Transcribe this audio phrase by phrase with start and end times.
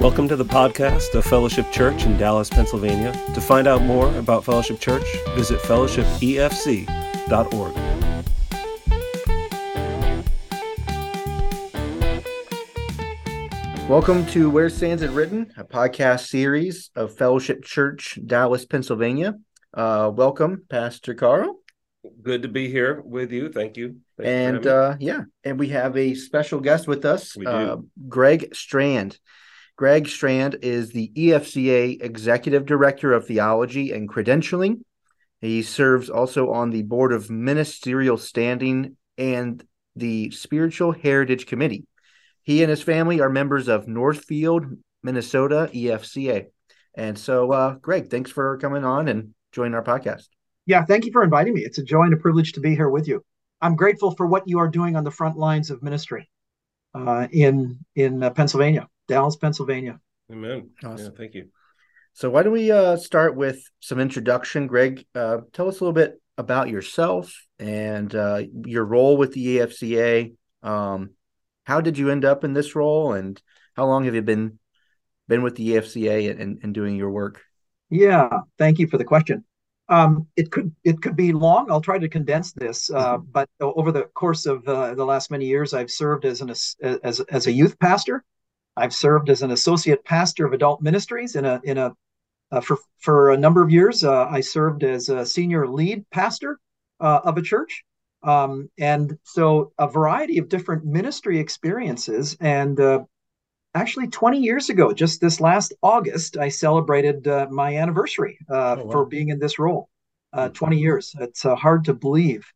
[0.00, 3.12] Welcome to the podcast of Fellowship Church in Dallas, Pennsylvania.
[3.34, 7.76] To find out more about Fellowship Church, visit fellowshipefc.org.
[13.88, 19.34] Welcome to Where Stands It Written, a podcast series of Fellowship Church, Dallas, Pennsylvania.
[19.74, 21.56] Uh, welcome, Pastor Carl.
[22.22, 23.50] Good to be here with you.
[23.50, 23.96] Thank you.
[24.16, 27.50] Thank and uh, yeah, and we have a special guest with us, We do.
[27.50, 27.76] uh,
[28.08, 29.18] Greg Strand.
[29.80, 34.82] Greg Strand is the EFCA Executive Director of Theology and Credentialing.
[35.40, 39.64] He serves also on the Board of Ministerial Standing and
[39.96, 41.86] the Spiritual Heritage Committee.
[42.42, 44.66] He and his family are members of Northfield,
[45.02, 46.48] Minnesota EFCA.
[46.94, 50.26] And so, uh, Greg, thanks for coming on and joining our podcast.
[50.66, 51.62] Yeah, thank you for inviting me.
[51.62, 53.24] It's a joy and a privilege to be here with you.
[53.62, 56.28] I'm grateful for what you are doing on the front lines of ministry
[56.94, 59.98] uh, in in uh, Pennsylvania, Dallas, Pennsylvania.
[60.30, 60.70] Amen.
[60.84, 61.06] Awesome.
[61.06, 61.48] Yeah, thank you.
[62.12, 65.04] So why don't we uh, start with some introduction, Greg?
[65.14, 70.34] Uh, tell us a little bit about yourself and uh, your role with the EFCA.
[70.62, 71.10] Um,
[71.64, 73.40] how did you end up in this role, and
[73.76, 74.58] how long have you been
[75.26, 77.42] been with the EFCA and, and doing your work?
[77.88, 79.44] Yeah, thank you for the question.
[79.88, 81.68] Um, it could it could be long.
[81.68, 82.90] I'll try to condense this.
[82.92, 86.50] Uh, but over the course of uh, the last many years, I've served as an
[86.50, 88.24] as as a youth pastor.
[88.76, 91.92] I've served as an associate pastor of adult ministries in a in a
[92.52, 94.04] uh, for for a number of years.
[94.04, 96.58] Uh, I served as a senior lead pastor
[97.00, 97.84] uh, of a church,
[98.22, 102.36] um, and so a variety of different ministry experiences.
[102.40, 103.04] And uh,
[103.74, 108.84] actually, 20 years ago, just this last August, I celebrated uh, my anniversary uh, Oh,
[108.84, 108.90] wow.
[108.92, 109.88] for being in this role.
[110.32, 111.12] Uh, 20 years.
[111.18, 112.46] It's uh, hard to believe,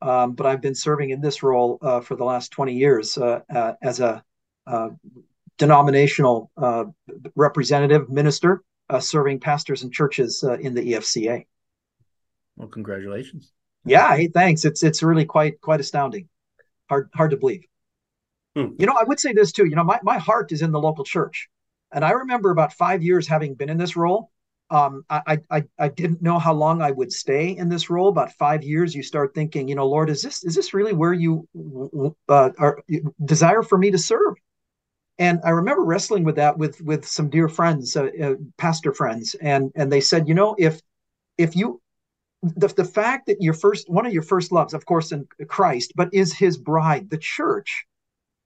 [0.00, 3.98] um, but I've been serving in this role uh, for the last 20 years as
[3.98, 4.22] a
[4.68, 4.90] uh,
[5.58, 6.84] denominational uh,
[7.34, 11.46] representative minister uh, serving pastors and churches uh, in the EFCA.
[12.56, 13.52] Well, congratulations.
[13.84, 14.64] Yeah, hey, thanks.
[14.64, 16.28] It's it's really quite quite astounding.
[16.88, 17.64] Hard hard to believe.
[18.56, 18.68] Hmm.
[18.78, 19.66] You know, I would say this too.
[19.66, 21.48] You know, my, my heart is in the local church.
[21.92, 24.30] And I remember about five years having been in this role.
[24.70, 28.08] Um, I, I I didn't know how long I would stay in this role.
[28.08, 31.12] About five years, you start thinking, you know, Lord, is this is this really where
[31.12, 31.46] you
[32.28, 32.82] uh, are
[33.24, 34.34] desire for me to serve?
[35.18, 39.34] And I remember wrestling with that with with some dear friends, uh, uh, pastor friends,
[39.40, 40.80] and and they said, you know, if
[41.38, 41.80] if you
[42.42, 45.92] the, the fact that your first one of your first loves of course in christ
[45.96, 47.86] but is his bride the church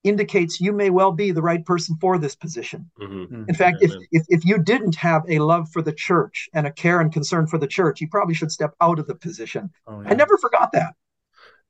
[0.04, 2.88] indicates you may well be the right person for this position.
[2.96, 6.66] Hmm in fact if, if if you didn't have a love for the church and
[6.66, 9.70] a care and concern for the church you probably should step out of the position.
[9.86, 10.94] Oh, i never forgot that.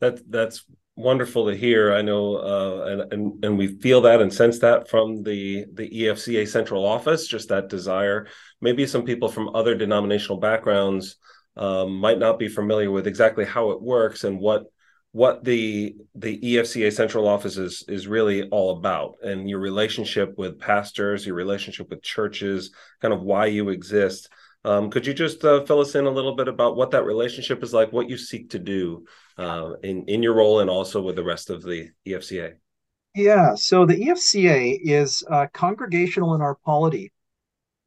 [0.00, 0.64] That that's
[0.98, 1.94] wonderful to hear.
[1.94, 5.88] I know, uh, and and and we feel that and sense that from the the
[5.88, 7.26] EFCA central office.
[7.26, 8.26] Just that desire.
[8.60, 11.16] Maybe some people from other denominational backgrounds
[11.56, 14.64] um, might not be familiar with exactly how it works and what
[15.12, 20.58] what the the EFCA central office is is really all about, and your relationship with
[20.58, 24.28] pastors, your relationship with churches, kind of why you exist.
[24.68, 27.62] Um, could you just uh, fill us in a little bit about what that relationship
[27.62, 29.06] is like, what you seek to do
[29.38, 32.54] uh, in in your role, and also with the rest of the EFCA?
[33.14, 37.10] yeah so the efca is uh, congregational in our polity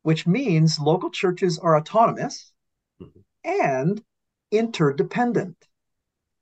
[0.01, 2.51] which means local churches are autonomous
[2.99, 3.23] Mhm.
[3.43, 4.03] and
[4.51, 5.57] interdependent.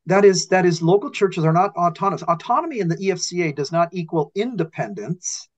[0.05, 2.23] That is that is local churches are not autonomous.
[2.23, 5.49] Autonomy in the efca does not equal independence.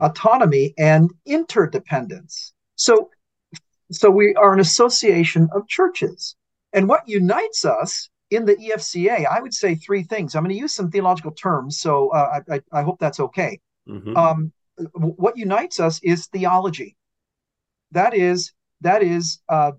[0.00, 2.54] Autonomy and interdependence.
[2.76, 3.10] So
[3.90, 6.36] so we are an association of churches.
[6.72, 10.34] And what unites us in the efca i would say three things.
[10.34, 13.60] I'm going to use some theological terms so uh, I, I, hope that's okay.
[13.88, 14.16] Mhm.
[14.16, 14.52] um,
[14.92, 16.96] what unites us is theology.
[17.92, 19.72] That is that is uh,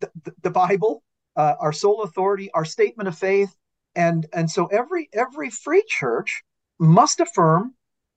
[0.00, 0.10] the,
[0.42, 1.02] the bible
[1.36, 3.56] uh, our sole authority our statement of faith
[3.96, 6.42] and and so every every free church
[6.78, 7.74] must affirm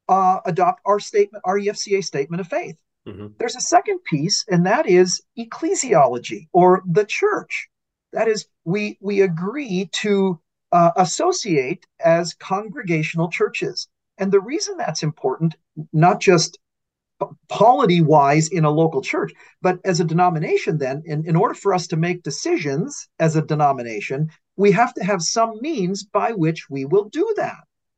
[0.09, 2.77] uh, adopt our statement our efca statement of faith
[3.07, 3.37] Mhm.
[3.37, 7.69] there's a second piece and that is ecclesiology or the church.
[8.13, 10.39] That is we we agree to
[10.71, 13.87] uh, associate as congregational churches.
[14.17, 15.55] And the reason that's important
[15.93, 16.59] not just
[17.49, 19.31] polity wise in a local church
[19.61, 23.41] but as a denomination then in, in order for us to make decisions as a
[23.41, 27.57] denomination we have to have some means by which we will do that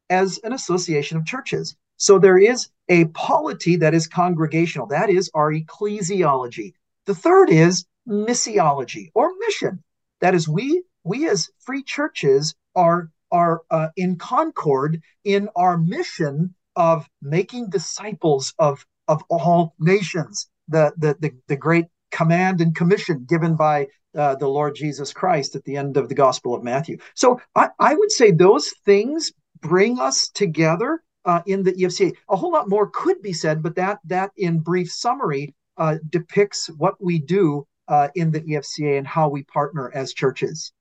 [0.09, 4.87] as an association of churches so there is a polity that is congregational.
[4.87, 6.73] That is our ecclesiology.
[7.05, 9.83] The third is missiology or mission.
[10.21, 16.55] That is we we as free churches are are uh, in concord in our mission
[16.75, 23.25] of making disciples of of all nations, the, the, the, the great command and commission
[23.27, 26.97] given by uh, the Lord Jesus Christ at the end of the Gospel of Matthew.
[27.15, 29.31] So I, I would say those things
[29.61, 32.13] bring us together uh, in the EFCA.
[32.29, 36.67] A whole lot more could be said, but that that in brief summary uh, depicts
[36.77, 40.71] what we do uh, in the EFCA and how we partner as churches.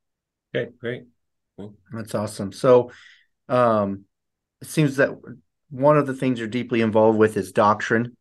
[0.55, 1.05] Okay, great.
[1.93, 2.53] That's awesome.
[2.53, 2.93] So
[3.49, 4.05] um,
[4.61, 5.11] it seems that
[5.71, 8.17] one of the things you're deeply involved with is doctrine.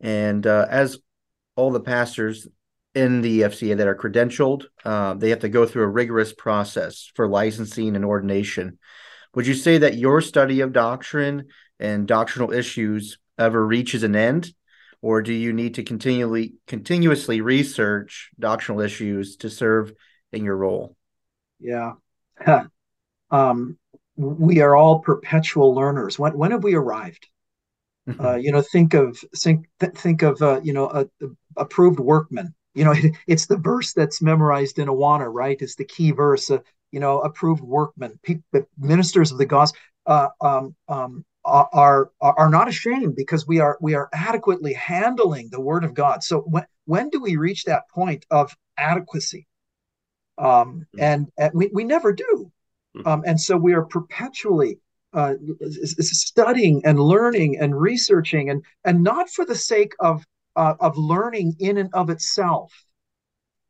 [0.00, 0.98] And uh, as
[1.56, 2.46] all the pastors
[2.94, 7.10] in the FCA that are credentialed, uh, they have to go through a rigorous process
[7.14, 8.78] for licensing and ordination.
[9.34, 11.48] Would you say that your study of doctrine
[11.78, 14.52] and doctrinal issues ever reaches an end,
[15.00, 19.92] or do you need to continually continuously research doctrinal issues to serve
[20.32, 20.96] in your role?
[21.60, 21.92] Yeah.
[23.30, 23.78] um,
[24.16, 26.18] we are all perpetual learners.
[26.18, 27.28] When when have we arrived?
[28.18, 32.54] Uh, you know, think of think think of uh, you know a, a approved workman.
[32.74, 35.60] You know, it, it's the verse that's memorized in Awana, right?
[35.60, 36.50] It's the key verse.
[36.50, 36.58] Uh,
[36.90, 42.68] you know, approved workmen, people, ministers of the gospel uh, um, um, are are not
[42.68, 46.22] ashamed because we are we are adequately handling the word of God.
[46.22, 49.46] So when when do we reach that point of adequacy?
[50.36, 51.00] Um, mm-hmm.
[51.00, 52.52] and, and we we never do.
[52.96, 53.08] Mm-hmm.
[53.08, 54.78] Um, and so we are perpetually
[55.12, 55.34] uh,
[55.70, 60.24] studying and learning and researching, and and not for the sake of
[60.56, 62.72] uh, of learning in and of itself,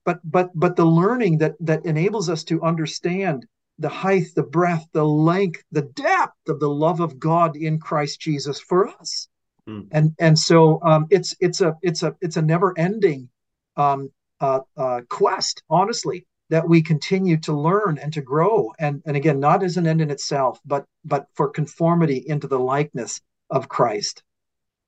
[0.08, 3.44] but but but the learning that that enables us to understand
[3.78, 8.18] the height, the breadth, the length, the depth of the love of God in Christ
[8.18, 9.28] Jesus for us.
[9.68, 9.86] Mm.
[9.90, 13.28] And and so um, it's it's a it's a it's a never ending
[13.76, 14.10] um,
[14.40, 19.38] uh, uh, quest, honestly, that we continue to learn and to grow and and again
[19.38, 23.20] not as an end in itself but but for conformity into the likeness
[23.50, 24.22] of christ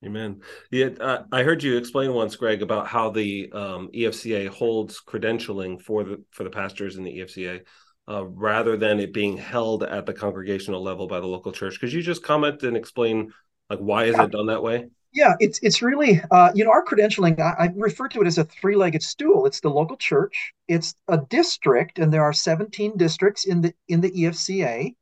[0.04, 5.00] amen yeah uh, i heard you explain once greg about how the um, efca holds
[5.00, 7.60] credentialing for the for the pastors in the efca
[8.08, 11.92] uh, rather than it being held at the congregational level by the local church could
[11.92, 13.30] you just comment and explain
[13.68, 14.24] like why is yeah.
[14.24, 17.40] it done that way yeah, it's it's really uh, you know our credentialing.
[17.40, 19.44] I, I, refer to it as a three-legged stool.
[19.44, 20.52] It's the local church.
[20.68, 24.94] It's a district, and there are 17 districts in the in the EFCA.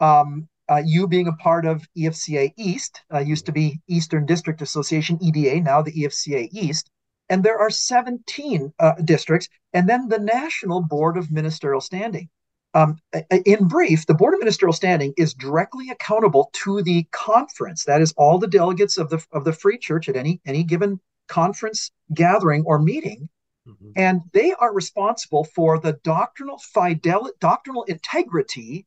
[0.00, 4.62] Um, uh, you being a part of EFCA East uh, used to be Eastern District
[4.62, 6.90] Association EDA, now the EFCA East,
[7.28, 12.28] and there are 17 uh, districts, and then the National Board of Ministerial Standing.
[12.72, 12.98] Um,
[13.44, 17.84] in brief, the Board of Ministerial Standing is directly accountable to the conference.
[17.84, 21.00] That is all the delegates of the of the Free Church at any any given
[21.26, 23.28] conference gathering or meeting,
[23.66, 23.90] mm-hmm.
[23.96, 28.86] and they are responsible for the doctrinal fidelity, doctrinal integrity,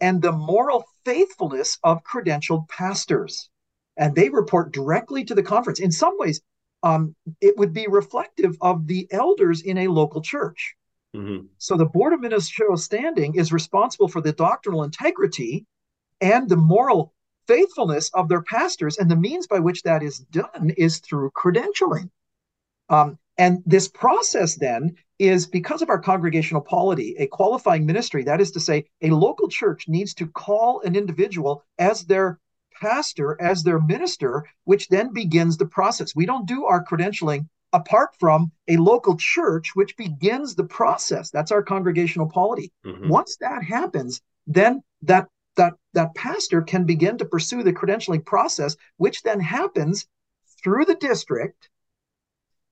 [0.00, 3.48] and the moral faithfulness of credentialed pastors.
[3.96, 5.80] And they report directly to the conference.
[5.80, 6.40] In some ways,
[6.82, 10.74] um, it would be reflective of the elders in a local church.
[11.14, 11.46] Mm-hmm.
[11.58, 15.66] So the Board of Ministerial Standing is responsible for the doctrinal integrity
[16.20, 17.12] and the moral
[17.46, 22.10] faithfulness of their pastors, and the means by which that is done is through credentialing.
[22.88, 28.38] Um, and this process then is because of our congregational polity, a qualifying ministry, that
[28.38, 32.38] is to say, a local church needs to call an individual as their
[32.82, 36.14] pastor, as their minister, which then begins the process.
[36.14, 41.30] We don't do our credentialing apart from a local church, which begins the process.
[41.30, 42.70] That's our congregational polity.
[42.84, 43.08] Mm-hmm.
[43.08, 48.76] Once that happens, then that that that pastor can begin to pursue the credentialing process,
[48.98, 50.06] which then happens
[50.62, 51.70] through the district.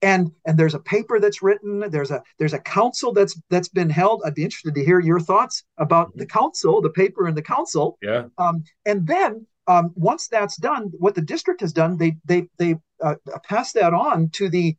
[0.00, 1.90] And and there's a paper that's written.
[1.90, 4.22] There's a there's a council that's that's been held.
[4.24, 6.20] I'd be interested to hear your thoughts about mm-hmm.
[6.20, 7.98] the council, the paper, and the council.
[8.00, 8.26] Yeah.
[8.38, 12.76] Um, and then um, once that's done, what the district has done, they they they
[13.02, 14.76] uh, pass that on to the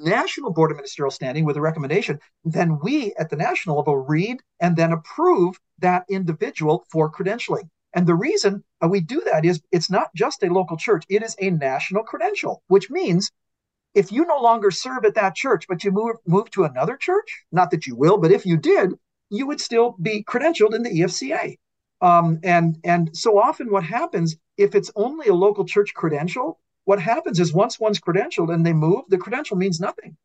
[0.00, 4.40] National Board of Ministerial Standing with a recommendation, then we at the national level read
[4.60, 7.68] and then approve that individual for credentialing.
[7.94, 11.22] And the reason uh, we do that is it's not just a local church, it
[11.22, 13.30] is a national credential, which means
[13.94, 17.44] if you no longer serve at that church, but you move, move to another church,
[17.52, 18.92] not that you will, but if you did,
[19.30, 21.58] you would still be credentialed in the EFCA.
[22.00, 27.00] Um, and, and so often what happens if it's only a local church credential, what
[27.00, 30.16] happens is once one's credentialed and they move, the credential means nothing.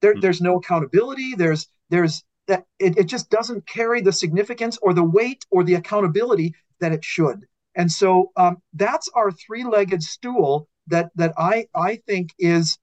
[0.00, 0.20] There, mm-hmm.
[0.20, 1.34] There's no accountability.
[1.36, 5.74] There's there's that it, it just doesn't carry the significance or the weight or the
[5.74, 7.46] accountability that it should.
[7.76, 12.78] And so um, that's our three-legged stool that that I I think is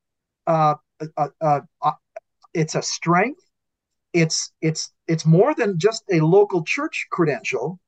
[0.50, 0.75] uh,
[1.15, 1.91] uh, uh, uh,
[2.53, 3.44] it's a strength.
[4.13, 7.79] It's it's it's more than just a local church credential,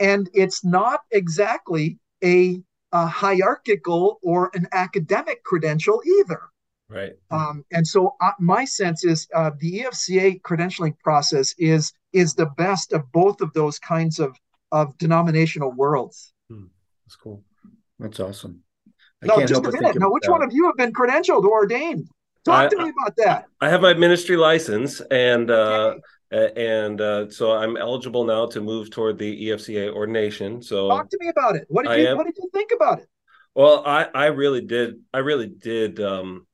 [0.00, 6.40] and it's not exactly a a hierarchical or an academic credential either.
[6.88, 7.12] Right.
[7.30, 12.50] Um, and so uh, my sense is uh, the EFCA credentialing process is is the
[12.58, 14.36] best of both of those kinds of
[14.72, 16.32] of denominational worlds.
[16.50, 16.66] Hmm.
[17.06, 17.44] That's cool.
[18.00, 18.64] That's awesome.
[19.22, 19.98] I no, just a minute.
[19.98, 20.30] Now, which that.
[20.30, 22.08] one of you have been credentialed or ordained?
[22.44, 23.46] Talk I, to me about that.
[23.60, 25.94] I have my ministry license, and uh,
[26.32, 30.62] and uh, so I'm eligible now to move toward the EFCA ordination.
[30.62, 31.66] So talk to me about it.
[31.68, 33.08] What did you am, What did you think about it?
[33.54, 35.00] Well, I I really did.
[35.14, 36.00] I really did.
[36.00, 36.46] Um,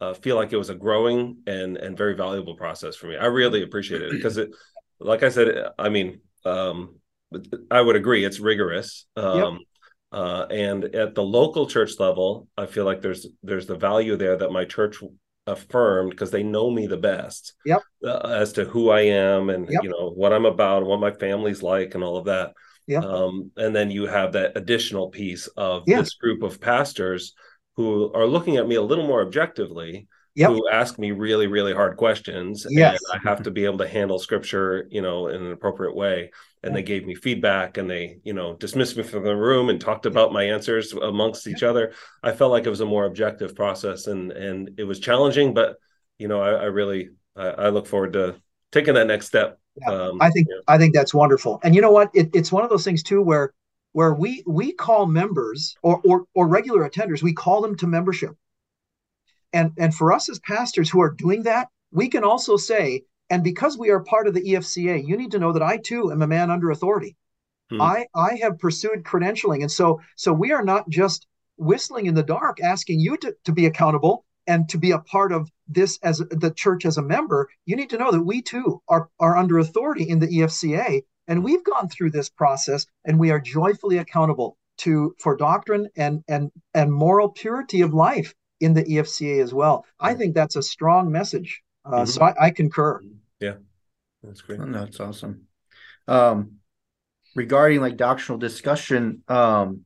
[0.00, 3.16] uh, feel like it was a growing and and very valuable process for me.
[3.16, 4.50] I really appreciate it because it,
[4.98, 6.96] like I said, I mean, um,
[7.70, 9.06] I would agree it's rigorous.
[9.16, 9.66] Um, yep.
[10.12, 14.36] Uh, and at the local church level, I feel like there's there's the value there
[14.36, 14.98] that my church
[15.46, 17.54] affirmed because they know me the best.
[17.64, 17.82] Yep.
[18.04, 19.82] Uh, as to who I am and yep.
[19.82, 22.52] you know what I'm about, what my family's like, and all of that.
[22.86, 23.04] Yep.
[23.04, 27.34] Um, and then you have that additional piece of this group of pastors
[27.76, 30.50] who are looking at me a little more objectively yep.
[30.50, 32.98] who ask me really really hard questions yes.
[33.12, 36.30] and i have to be able to handle scripture you know in an appropriate way.
[36.64, 39.80] And they gave me feedback and they you know dismissed me from the room and
[39.80, 41.92] talked about my answers amongst each other.
[42.22, 45.76] I felt like it was a more objective process and and it was challenging but
[46.18, 48.36] you know i, I really I, I, look forward to
[48.70, 50.60] taking that next step yeah, um, i think yeah.
[50.68, 51.58] i think that's wonderful.
[51.64, 52.10] And you know what?
[52.14, 53.52] It, it's one of those things too where
[53.92, 58.36] where we we call members or, or or regular attenders we call them to membership
[59.52, 63.44] and and for us as pastors who are doing that we can also say and
[63.44, 66.22] because we are part of the efca you need to know that i too am
[66.22, 67.16] a man under authority.
[67.70, 67.80] Hmm.
[67.80, 69.60] i i have pursued credentialing.
[69.60, 73.52] And so so we are not just whistling in the dark asking you to, to
[73.52, 77.48] be accountable and to be a part of this as the church as a member.
[77.64, 81.44] You need to know that we too are are under authority in the efca and
[81.44, 86.50] we've gone through this process and we are joyfully accountable to for doctrine and and
[86.74, 89.84] and moral purity of life in the EFCA as well.
[89.98, 91.62] I think that's a strong message.
[91.84, 92.04] Uh, mm-hmm.
[92.06, 93.00] So I, I, concur.
[93.40, 93.54] Yeah,
[94.22, 94.60] that's great.
[94.60, 95.48] Oh, that's awesome.
[96.06, 96.58] Um,
[97.34, 99.84] regarding like doctrinal discussion, um,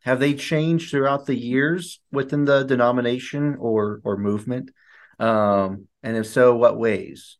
[0.00, 4.70] have they changed throughout the years within the denomination or or movement?
[5.18, 7.38] Um, and if so, what ways?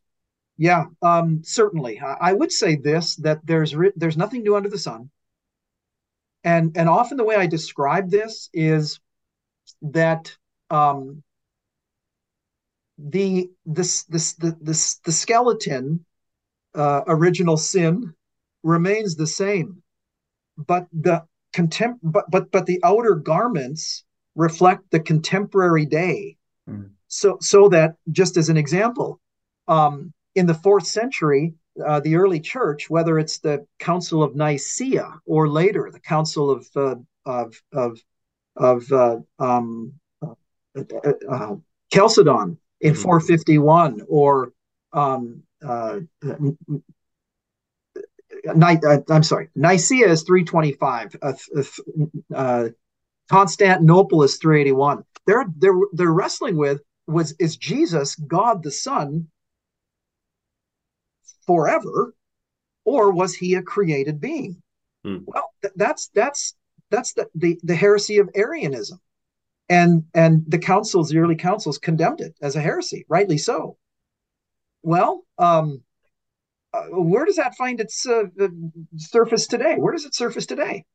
[0.57, 1.99] Yeah, um, certainly.
[1.99, 5.11] I would say this that there's re- there's nothing new under the sun,
[6.43, 8.99] and and often the way I describe this is
[9.81, 10.35] that
[10.69, 11.23] um,
[12.97, 16.05] the this this the this the skeleton
[16.73, 18.13] uh, original sin
[18.63, 19.81] remains the same,
[20.57, 24.03] but the contem- but but but the outer garments
[24.35, 26.37] reflect the contemporary day.
[26.69, 26.91] Mm.
[27.07, 29.19] So so that just as an example,
[29.67, 31.53] um, in the fourth century,
[31.85, 36.67] uh, the early church, whether it's the Council of Nicaea or later the Council of
[36.75, 36.95] uh,
[37.25, 37.99] of of
[38.55, 39.93] of uh, um,
[40.75, 41.55] uh, uh,
[41.93, 43.01] Chalcedon in mm-hmm.
[43.01, 44.51] 451, or
[44.93, 45.99] um, uh,
[48.53, 48.79] Ni-
[49.09, 51.15] I'm sorry, Nicaea is 325.
[53.29, 55.03] Constantinople is 381.
[55.25, 59.27] They're they're they're wrestling with was is Jesus God the Son
[61.45, 62.13] forever,
[62.83, 64.61] or was he a created being?
[65.03, 65.19] Hmm.
[65.25, 66.55] Well, th- that's that's
[66.91, 68.99] that's the, the the heresy of Arianism,
[69.69, 73.77] and and the councils, the early councils, condemned it as a heresy, rightly so.
[74.83, 75.81] Well, um,
[76.73, 78.25] uh, where does that find its uh,
[78.97, 79.75] surface today?
[79.77, 80.85] Where does it surface today?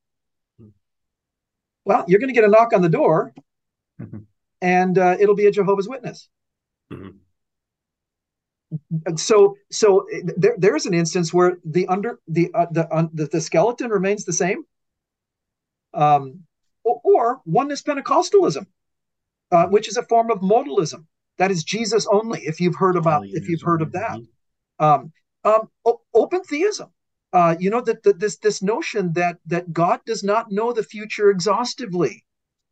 [1.84, 3.32] Well, you're going to get a knock on the door,
[4.00, 4.18] mm-hmm.
[4.60, 6.28] and uh, it'll be a Jehovah's Witness.
[6.92, 7.16] Mm-hmm
[9.16, 13.40] so so there, there's an instance where the under the uh, the, uh, the, the
[13.40, 14.64] skeleton remains the same
[15.94, 16.40] um
[16.84, 18.66] or, or oneness pentecostalism
[19.52, 21.06] uh, which is a form of modalism
[21.38, 24.84] that is jesus only if you've heard about if you've heard of that mm-hmm.
[24.84, 25.12] um,
[25.44, 25.68] um
[26.14, 26.90] open theism
[27.32, 30.82] uh, you know that, that this this notion that that god does not know the
[30.82, 32.25] future exhaustively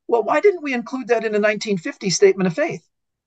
[0.08, 2.86] well why didn't we include that in a 1950 statement of faith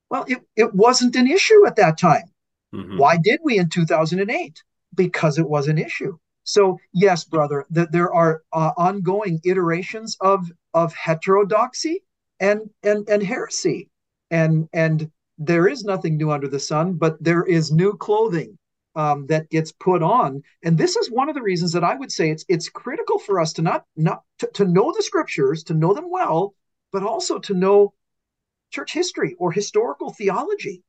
[0.10, 2.32] well it, it wasn't an issue at that time
[2.74, 2.98] Mm-hmm.
[2.98, 4.64] Why did we in 2008?
[4.96, 6.18] Because it was an issue.
[6.44, 12.04] So yes, brother, that there are uh, ongoing iterations of of heterodoxy
[12.40, 13.90] and and and heresy,
[14.32, 18.58] and and there is nothing new under the sun, but there is new clothing
[18.96, 22.12] um, that gets put on, and this is one of the reasons that I would
[22.12, 25.74] say it's it's critical for us to not not to, to know the scriptures, to
[25.74, 26.56] know them well,
[26.92, 27.94] but also to know
[28.72, 30.84] church history or historical theology.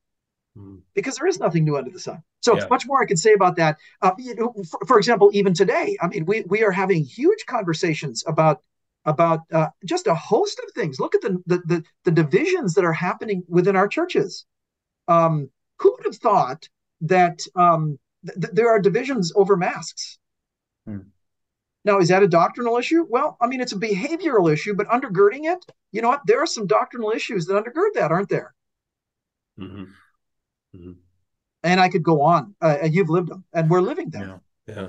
[0.95, 2.23] Because there is nothing new under the sun.
[2.41, 2.67] So yeah.
[2.69, 3.79] much more I can say about that.
[4.03, 7.47] Uh, you know, for, for, example, even today, I mean, we we are having huge
[7.47, 8.61] conversations about
[9.05, 11.01] about uh, just a host of things.
[11.01, 14.45] Look at the, the, the the divisions that are happening within our churches.
[15.09, 16.69] Um, who would have thought
[17.01, 20.19] that um, th- there are divisions over masks?
[20.87, 20.99] Hmm.
[21.85, 23.05] Now, is that a doctrinal issue?
[23.09, 26.21] Well, I mean, it's a behavioral issue, but undergirding it, you know what?
[26.27, 28.55] There are some doctrinal issues that undergird that, aren't there?
[29.59, 29.85] Mm-hmm.
[30.77, 30.93] Mm-hmm.
[31.65, 32.55] And I could go on.
[32.61, 34.41] Uh, and you've lived them, and we're living them.
[34.67, 34.75] Yeah.
[34.75, 34.87] yeah,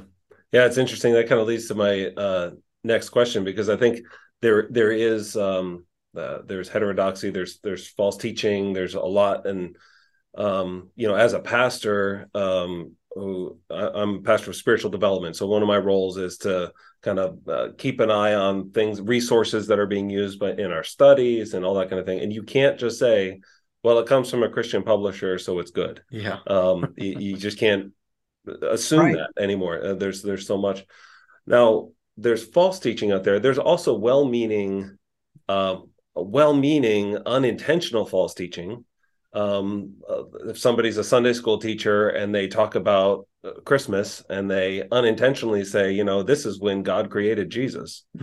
[0.52, 0.66] yeah.
[0.66, 1.14] It's interesting.
[1.14, 2.52] That kind of leads to my uh,
[2.84, 4.00] next question because I think
[4.42, 5.86] there there is um,
[6.18, 9.76] uh, there's heterodoxy, there's there's false teaching, there's a lot, and
[10.36, 15.36] um, you know, as a pastor, um, who I'm a pastor of spiritual development.
[15.36, 16.72] So one of my roles is to
[17.02, 20.72] kind of uh, keep an eye on things, resources that are being used by in
[20.72, 22.20] our studies and all that kind of thing.
[22.22, 23.42] And you can't just say,
[23.84, 27.60] "Well, it comes from a Christian publisher, so it's good." Yeah, um, you, you, just
[27.60, 27.92] can't
[28.62, 29.16] assume right.
[29.16, 29.84] that anymore.
[29.84, 30.86] Uh, there's there's so much.
[31.46, 33.40] Now, there's false teaching out there.
[33.40, 34.98] There's also well-meaning,
[35.50, 35.78] uh,
[36.16, 38.86] well-meaning, unintentional false teaching
[39.34, 43.28] um, uh, if somebody's a Sunday school teacher and they talk about
[43.66, 48.06] Christmas and they unintentionally say, you know, this is when God created Jesus,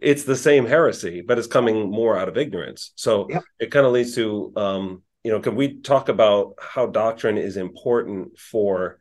[0.00, 2.92] it's the same heresy, but it's coming more out of ignorance.
[2.96, 3.42] So yep.
[3.58, 7.56] it kind of leads to, um, you know, can we talk about how doctrine is
[7.56, 8.98] important for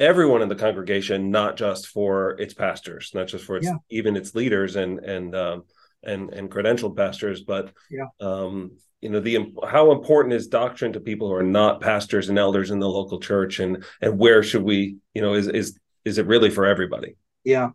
[0.00, 3.76] everyone in the congregation, not just for its pastors, not just for its yeah.
[3.90, 5.64] even its leaders and and um,
[6.02, 8.06] and and credentialed pastors, but yeah.
[8.20, 12.38] um, you know the how important is doctrine to people who are not pastors and
[12.38, 16.18] elders in the local church and and where should we you know is is is
[16.18, 17.16] it really for everybody?
[17.44, 17.70] Yeah.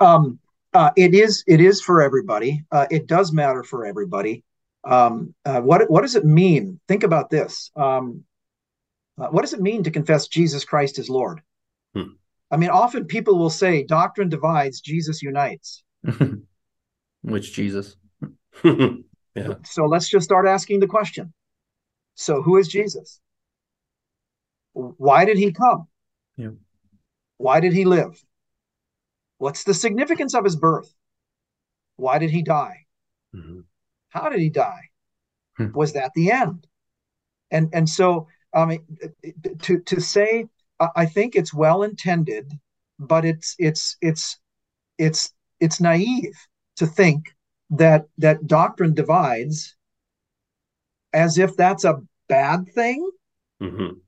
[0.00, 0.38] Um
[0.74, 2.64] uh, it is it is for everybody.
[2.72, 4.44] Uh, it does matter for everybody.
[4.84, 6.80] Um uh, what what does it mean?
[6.88, 7.70] Think about this.
[7.76, 8.24] Um
[9.18, 11.42] uh, what does it mean to confess jesus christ as lord?
[11.94, 12.14] Hmm.
[12.50, 15.84] i mean often people will say doctrine divides jesus unites
[17.22, 17.96] which jesus
[19.34, 19.54] Yeah.
[19.64, 21.32] So let's just start asking the question.
[22.14, 23.20] So who is Jesus?
[24.74, 25.86] Why did he come?
[26.36, 26.50] Yeah.
[27.38, 28.22] Why did he live?
[29.38, 30.92] What's the significance of his birth?
[31.96, 32.86] Why did he die?
[33.34, 33.60] Mm-hmm.
[34.10, 34.82] How did he die?
[35.56, 35.72] Hmm.
[35.72, 36.66] Was that the end?
[37.50, 38.86] And and so I mean
[39.62, 40.46] to to say
[40.96, 42.52] I think it's well intended,
[42.98, 44.38] but it's it's it's
[44.98, 46.36] it's it's naive
[46.76, 47.34] to think
[47.70, 49.76] that that doctrine divides
[51.12, 53.10] as if that's a bad thing
[53.62, 53.98] mm-hmm.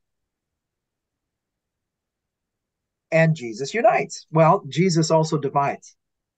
[3.11, 5.97] and jesus unites well jesus also divides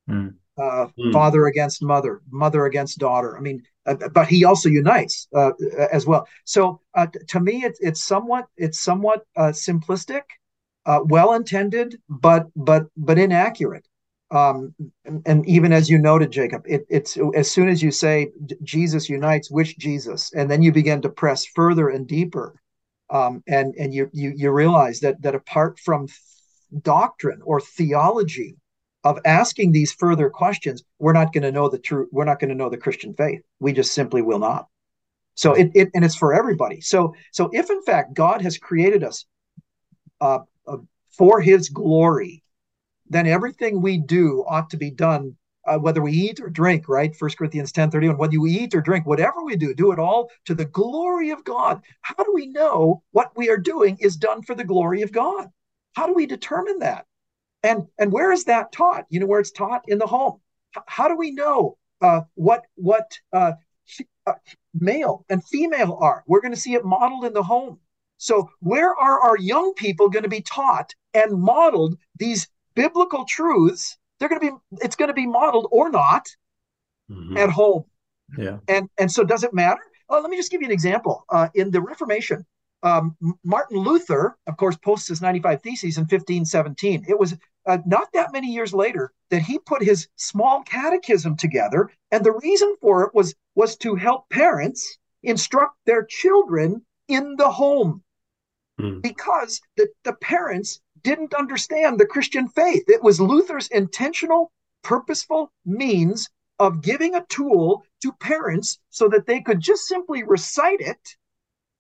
[0.09, 0.35] mm.
[0.59, 1.13] Uh, mm.
[1.13, 5.51] father against mother mother against daughter i mean uh, but he also unites uh,
[5.93, 10.23] as well so uh, to me it's it's somewhat it's somewhat uh, simplistic
[10.87, 13.87] uh, well intended but but but inaccurate
[14.31, 14.75] um,
[15.25, 19.51] and, even as you noted, Jacob, it, it's as soon as you say Jesus unites,
[19.51, 22.61] which Jesus, and then you begin to press further and deeper,
[23.09, 26.09] um, and and you you you realize that that apart from
[26.83, 28.57] doctrine or theology
[29.05, 32.09] of asking these further questions, we're not going to know the true.
[32.11, 33.43] We're not going to know the Christian faith.
[33.61, 34.67] We just simply will not.
[35.37, 36.81] So it, it and it's for everybody.
[36.81, 39.25] So so if in fact God has created us
[40.21, 40.79] uh, uh,
[41.17, 42.43] for His glory
[43.09, 47.15] then everything we do ought to be done uh, whether we eat or drink, right?
[47.15, 50.31] First Corinthians 10 31, whether you eat or drink, whatever we do, do it all
[50.45, 51.83] to the glory of God.
[52.03, 55.49] How do we know what we are doing is done for the glory of God?
[55.95, 57.07] How do we determine that?
[57.63, 59.07] And and where is that taught?
[59.09, 60.41] You know where it's taught in the home.
[60.77, 63.53] H- how do we know uh, what what uh,
[64.27, 64.35] uh,
[64.75, 66.23] male and female are?
[66.27, 67.81] We're going to see it modeled in the home.
[68.19, 73.99] So where are our young people going to be taught and modeled these biblical truths
[74.19, 76.27] they're going to be it's going to be modeled or not
[77.11, 77.37] mm-hmm.
[77.37, 77.85] at home.
[78.39, 78.59] Yeah.
[78.69, 79.83] And and so does it matter?
[80.09, 81.25] Oh, let me just give you an example.
[81.29, 82.47] Uh, in the reformation
[82.83, 87.35] um, martin luther of course posts his 95 theses in 1517 it was
[87.67, 92.33] uh, not that many years later that he put his small catechism together and the
[92.33, 98.03] reason for it was was to help parents instruct their children in the home.
[98.79, 99.01] Mm.
[99.01, 102.83] because the, the parents didn't understand the Christian faith.
[102.89, 104.51] It was Luther's intentional,
[104.83, 110.81] purposeful means of giving a tool to parents so that they could just simply recite
[110.81, 111.17] it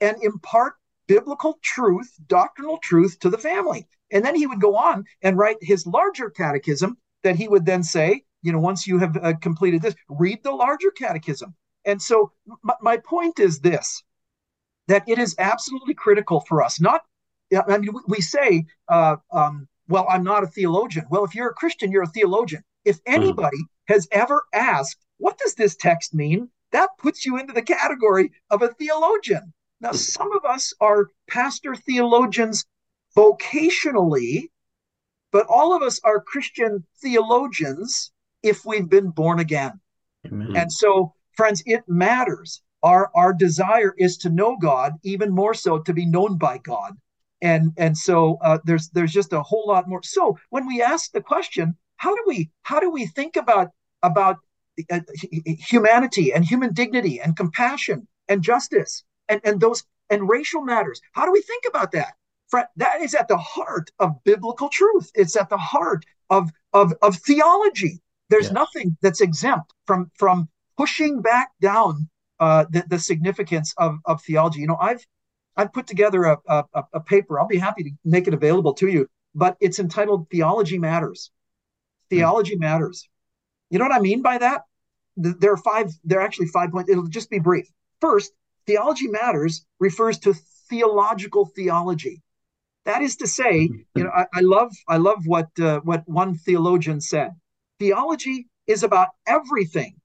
[0.00, 0.74] and impart
[1.08, 3.88] biblical truth, doctrinal truth to the family.
[4.12, 7.82] And then he would go on and write his larger catechism that he would then
[7.82, 11.52] say, you know, once you have uh, completed this, read the larger catechism.
[11.84, 14.04] And so m- my point is this
[14.86, 17.02] that it is absolutely critical for us, not
[17.68, 21.06] I mean, we say, uh, um, well, I'm not a theologian.
[21.10, 22.62] Well, if you're a Christian, you're a theologian.
[22.84, 23.14] If hmm.
[23.14, 23.68] anybody mm.
[23.88, 26.50] has ever asked what does this text mean?
[26.72, 29.52] That puts you into the category of a theologian.
[29.80, 32.64] Now, some of us are pastor theologians
[33.16, 34.50] vocationally,
[35.32, 38.10] but all of us are Christian theologians
[38.42, 39.80] if we've been born again.
[40.26, 40.56] Amen.
[40.56, 42.62] And so, friends, it matters.
[42.82, 46.96] Our, our desire is to know God, even more so to be known by God.
[47.42, 50.02] And, and so uh, there's there's just a whole lot more.
[50.02, 53.70] So when we ask the question, how do we how do we think about
[54.02, 54.38] about
[54.90, 55.00] uh,
[55.44, 61.00] humanity and human dignity and compassion and justice and, and those and racial matters.
[61.12, 62.14] How do we think about that?
[62.76, 65.10] That is at the heart of biblical truth.
[65.14, 68.00] It's at the heart of of, of theology.
[68.28, 74.22] There's nothing that's exempt from from pushing back down uh, the, the significance of, of
[74.22, 74.60] theology.
[74.60, 75.04] You know, I've
[75.56, 76.64] I've put together a, a,
[76.94, 77.40] a paper.
[77.40, 81.30] I'll be happy to make it available to you, but it's entitled "Theology Matters."
[82.10, 82.60] Theology mm.
[82.60, 83.08] matters.
[83.70, 84.62] You know what I mean by that?
[85.16, 85.90] There are five.
[86.04, 86.90] There are actually five points.
[86.90, 87.68] It'll just be brief.
[88.00, 88.32] First,
[88.66, 90.34] theology matters refers to
[90.68, 92.22] theological theology.
[92.84, 96.36] That is to say, you know, I, I love I love what uh, what one
[96.36, 97.30] theologian said.
[97.78, 99.96] Theology is about everything,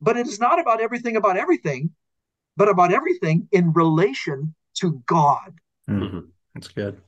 [0.00, 1.90] but it is not about everything about everything,
[2.60, 5.54] but about everything in relation to God.
[5.88, 6.26] Mm-hmm.
[6.54, 7.00] That's good.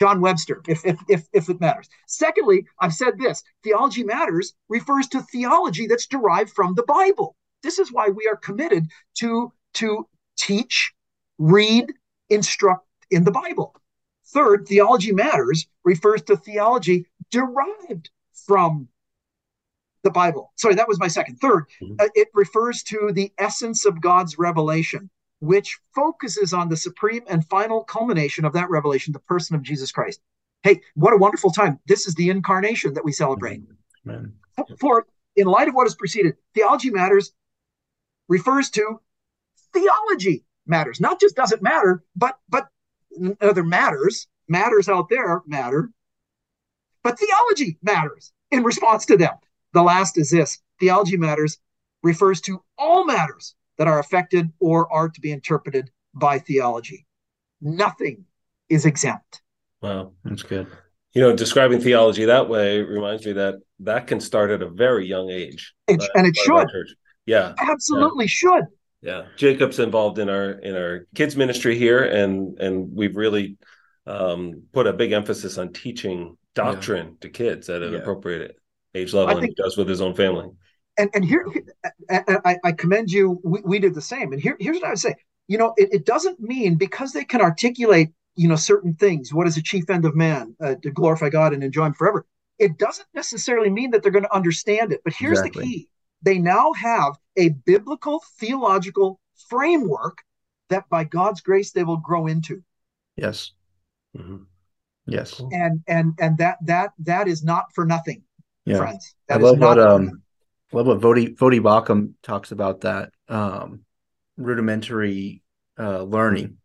[0.00, 1.88] John Webster, if, if, if, if it matters.
[2.06, 7.34] Secondly, I've said this theology matters refers to theology that's derived from the Bible.
[7.64, 8.86] This is why we are committed
[9.18, 10.06] to to
[10.38, 10.92] teach,
[11.36, 11.92] read,
[12.30, 13.74] instruct in the Bible.
[14.26, 18.08] Third, theology matters refers to theology derived
[18.46, 18.86] from
[20.02, 20.52] the Bible.
[20.56, 21.40] Sorry, that was my second.
[21.40, 21.94] 3rd mm-hmm.
[21.98, 25.10] uh, it refers to the essence of God's revelation,
[25.40, 29.92] which focuses on the supreme and final culmination of that revelation, the person of Jesus
[29.92, 30.20] Christ.
[30.62, 31.80] Hey, what a wonderful time.
[31.86, 33.62] This is the incarnation that we celebrate.
[34.06, 34.34] Amen.
[34.78, 37.32] Fourth, in light of what has preceded, theology matters
[38.28, 39.00] refers to
[39.72, 41.00] theology matters.
[41.00, 42.68] Not just does it matter, but but
[43.40, 45.90] other matters, matters out there matter,
[47.02, 49.34] but theology matters in response to them.
[49.72, 51.58] The last is this theology matters
[52.02, 57.06] refers to all matters that are affected or are to be interpreted by theology.
[57.60, 58.24] Nothing
[58.68, 59.40] is exempt.
[59.80, 60.66] Wow, that's good.
[61.12, 65.06] You know, describing theology that way reminds me that that can start at a very
[65.06, 65.74] young age.
[65.88, 66.68] It, and it should.
[67.26, 67.54] Yeah.
[67.58, 68.28] Absolutely yeah.
[68.28, 68.64] should.
[69.02, 73.56] Yeah, Jacob's involved in our in our kids ministry here, and and we've really
[74.06, 77.14] um, put a big emphasis on teaching doctrine yeah.
[77.22, 77.98] to kids at an yeah.
[77.98, 78.56] appropriate
[78.94, 80.50] age level, and he does with his own family.
[80.98, 81.46] And and here,
[82.10, 83.40] I, I commend you.
[83.42, 84.32] We, we did the same.
[84.32, 85.14] And here, here's what I would say.
[85.48, 89.32] You know, it, it doesn't mean because they can articulate, you know, certain things.
[89.32, 90.54] What is the chief end of man?
[90.60, 92.26] Uh, to glorify God and enjoy Him forever.
[92.58, 95.00] It doesn't necessarily mean that they're going to understand it.
[95.04, 95.64] But here's exactly.
[95.64, 95.88] the key:
[96.22, 100.18] they now have a biblical theological framework
[100.68, 102.62] that by God's grace they will grow into.
[103.16, 103.52] Yes.
[104.16, 104.44] Mm-hmm.
[105.06, 105.40] Yes.
[105.50, 108.22] And and and that that that is not for nothing,
[108.64, 108.78] yeah.
[108.78, 109.14] friends.
[109.28, 110.22] That I love what um
[110.72, 113.84] I love what Voddie Voddie Baucham talks about that um
[114.36, 115.42] rudimentary
[115.78, 116.58] uh learning,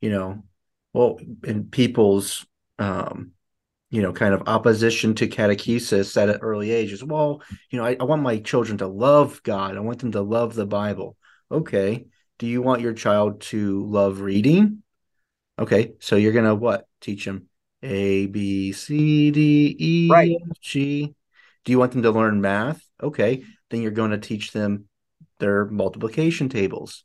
[0.00, 0.44] you know,
[0.92, 2.46] well in people's
[2.78, 3.32] um
[3.94, 7.40] you know, kind of opposition to catechesis at an early age is, well,
[7.70, 9.76] you know, I, I, want my children to love God.
[9.76, 11.16] I want them to love the Bible.
[11.48, 12.06] Okay.
[12.40, 14.82] Do you want your child to love reading?
[15.60, 15.92] Okay.
[16.00, 16.88] So you're going to what?
[17.00, 17.46] Teach them
[17.84, 20.32] A, B, C, D, E, right.
[20.50, 21.14] F, G.
[21.64, 22.82] Do you want them to learn math?
[23.02, 23.44] Okay.
[23.70, 24.88] Then you're going to teach them
[25.38, 27.04] their multiplication tables.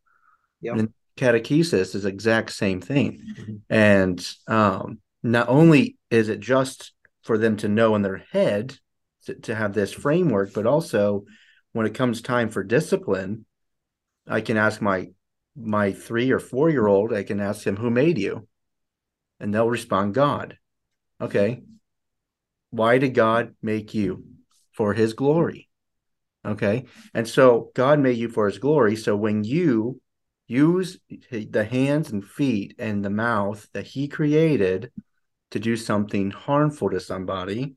[0.61, 0.77] Yep.
[0.77, 3.21] And catechesis is exact same thing.
[3.37, 3.55] Mm-hmm.
[3.69, 6.93] And um, not only is it just
[7.23, 8.77] for them to know in their head
[9.25, 11.25] to, to have this framework, but also
[11.73, 13.45] when it comes time for discipline,
[14.27, 15.09] I can ask my
[15.55, 18.47] my three or four year old, I can ask him, Who made you?
[19.39, 20.57] And they'll respond, God.
[21.19, 21.63] Okay.
[22.71, 24.25] Why did God make you?
[24.79, 25.67] For his glory.
[26.45, 26.85] Okay.
[27.13, 28.95] And so God made you for his glory.
[28.95, 29.99] So when you
[30.47, 30.97] use
[31.29, 34.89] the hands and feet and the mouth that he created
[35.51, 37.75] to do something harmful to somebody,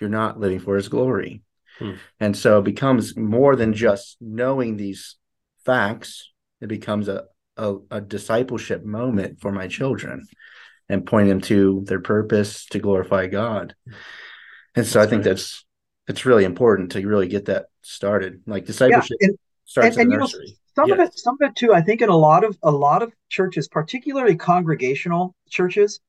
[0.00, 1.42] you're not living for his glory.
[1.78, 1.92] Hmm.
[2.18, 5.18] And so it becomes more than just knowing these
[5.64, 10.26] facts, it becomes a, a, a discipleship moment for my children
[10.88, 13.76] and pointing them to their purpose to glorify God.
[14.74, 15.30] And so that's I think right.
[15.30, 15.64] that's
[16.10, 18.42] it's really important to really get that started.
[18.46, 20.46] Like discipleship yeah, and, starts and, and, nursery.
[20.46, 21.72] Know, some of it, some of it too.
[21.72, 26.00] I think in a lot of a lot of churches, particularly congregational churches,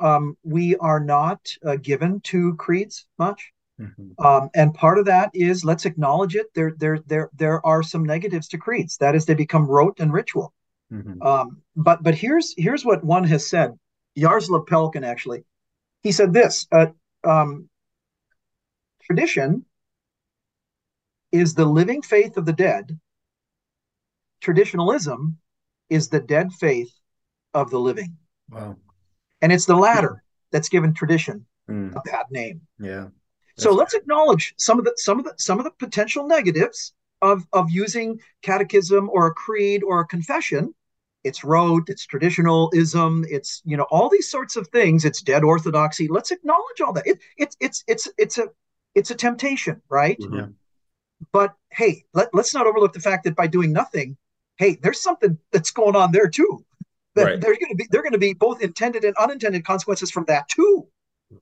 [0.00, 3.52] um, we are not uh, given to creeds much.
[3.80, 4.24] Mm-hmm.
[4.24, 6.46] Um, and part of that is let's acknowledge it.
[6.54, 8.96] There, there, there, there are some negatives to creeds.
[8.96, 10.52] That is, they become rote and ritual.
[10.92, 11.22] Mm-hmm.
[11.22, 13.78] Um, but but here's here's what one has said.
[14.18, 15.44] Jaroslav Pelikan actually,
[16.02, 16.86] he said this: uh,
[17.24, 17.68] um,
[19.08, 19.64] tradition
[21.32, 22.98] is the living faith of the dead.
[24.40, 25.38] Traditionalism
[25.90, 26.92] is the dead faith
[27.54, 28.16] of the living.
[28.50, 28.76] Wow.
[29.40, 31.94] And it's the latter that's given tradition mm.
[31.94, 32.60] a bad name.
[32.78, 33.08] Yeah.
[33.56, 36.92] So let's acknowledge some of the some of the some of the potential negatives
[37.22, 40.74] of of using catechism or a creed or a confession.
[41.24, 45.04] It's rote, it's traditionalism, it's you know all these sorts of things.
[45.04, 46.06] It's dead orthodoxy.
[46.06, 47.06] Let's acknowledge all that.
[47.06, 48.46] It, it's it's it's it's a
[48.98, 50.18] it's a temptation, right?
[50.18, 50.50] Mm-hmm.
[51.32, 54.16] But hey, let, let's not overlook the fact that by doing nothing,
[54.56, 56.64] hey, there's something that's going on there too.
[57.14, 57.40] That right.
[57.40, 60.46] there's going to be they're going to be both intended and unintended consequences from that
[60.48, 60.86] too.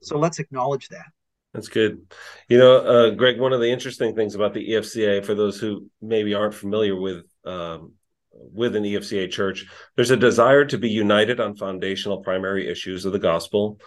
[0.01, 1.05] So let's acknowledge that.
[1.53, 2.01] That's good.
[2.49, 5.87] You know, uh, Greg, one of the interesting things about the EFCA, for those who
[6.01, 7.93] maybe aren't familiar with um,
[8.31, 9.65] with an EFCA church,
[9.95, 13.79] there's a desire to be united on foundational primary issues of the gospel,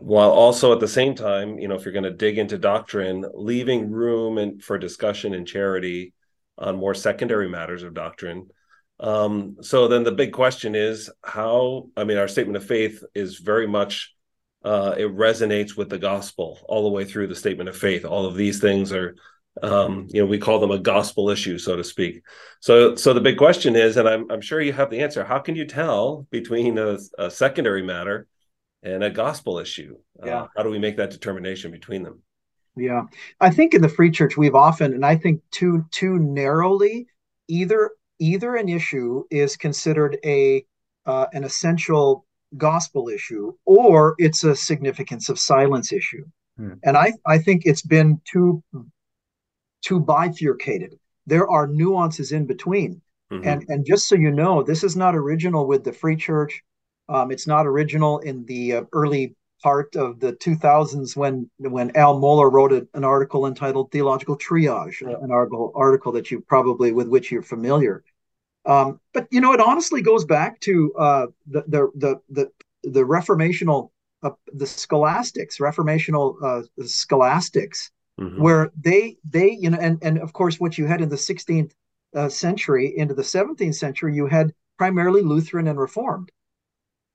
[0.00, 3.24] while also at the same time, you know, if you're going to dig into doctrine,
[3.32, 6.12] leaving room and for discussion and charity
[6.58, 8.48] on more secondary matters of doctrine.
[9.00, 13.38] Um, so then the big question is how, I mean, our statement of faith is
[13.38, 14.14] very much
[14.64, 18.04] uh, it resonates with the gospel all the way through the statement of faith.
[18.04, 19.14] All of these things are,
[19.62, 22.22] um, you know, we call them a gospel issue, so to speak.
[22.60, 25.22] So, so the big question is, and I'm, I'm sure you have the answer.
[25.22, 28.26] How can you tell between a, a secondary matter
[28.84, 29.96] and a gospel issue?
[30.22, 30.42] Uh, yeah.
[30.42, 32.22] Uh, how do we make that determination between them?
[32.76, 33.02] Yeah,
[33.40, 37.06] I think in the Free Church we've often, and I think too too narrowly,
[37.48, 40.64] either either an issue is considered a
[41.06, 46.24] uh, an essential gospel issue or it's a significance of silence issue.
[46.56, 46.74] Hmm.
[46.84, 48.62] And I, I think it's been too
[49.84, 50.98] too bifurcated.
[51.26, 53.00] There are nuances in between.
[53.32, 53.48] Mm-hmm.
[53.48, 56.62] And and just so you know, this is not original with the Free Church.
[57.08, 62.20] Um, it's not original in the uh, early part of the 2000s when when Al
[62.20, 65.16] Mohler wrote a, an article entitled "Theological Triage," yeah.
[65.22, 68.04] an article article that you probably with which you're familiar.
[68.66, 72.50] Um, but you know, it honestly goes back to uh, the, the the the
[72.82, 73.90] the reformational
[74.22, 77.90] uh, the scholastics, reformational uh, scholastics,
[78.20, 78.40] mm-hmm.
[78.40, 81.72] where they they you know, and and of course, what you had in the 16th
[82.14, 86.30] uh, century into the 17th century, you had primarily Lutheran and Reformed.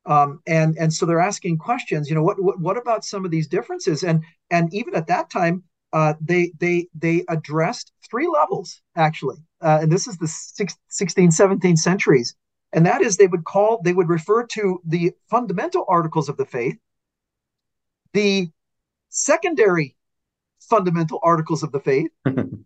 [0.05, 2.09] Um, and and so they're asking questions.
[2.09, 4.03] You know, what, what what about some of these differences?
[4.03, 9.79] And and even at that time, uh, they they they addressed three levels actually, uh,
[9.81, 10.77] and this is the 16th,
[11.37, 12.35] 17th centuries,
[12.73, 16.45] and that is they would call they would refer to the fundamental articles of the
[16.45, 16.77] faith,
[18.13, 18.49] the
[19.09, 19.95] secondary
[20.59, 22.63] fundamental articles of the faith, and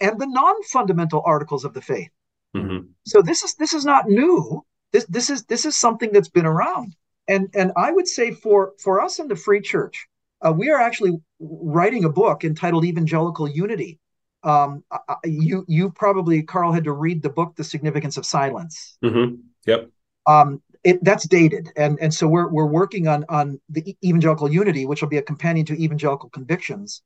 [0.00, 2.10] the non-fundamental articles of the faith.
[2.56, 2.86] Mm-hmm.
[3.04, 4.64] So this is this is not new.
[4.92, 6.96] This this is this is something that's been around,
[7.26, 10.06] and and I would say for for us in the Free Church,
[10.40, 13.98] uh, we are actually writing a book entitled Evangelical Unity.
[14.42, 14.84] Um,
[15.24, 18.96] you you probably Carl had to read the book The Significance of Silence.
[19.04, 19.36] Mm-hmm.
[19.66, 19.90] Yep.
[20.26, 24.86] Um, it, that's dated, and and so we're we're working on on the Evangelical Unity,
[24.86, 27.02] which will be a companion to Evangelical Convictions.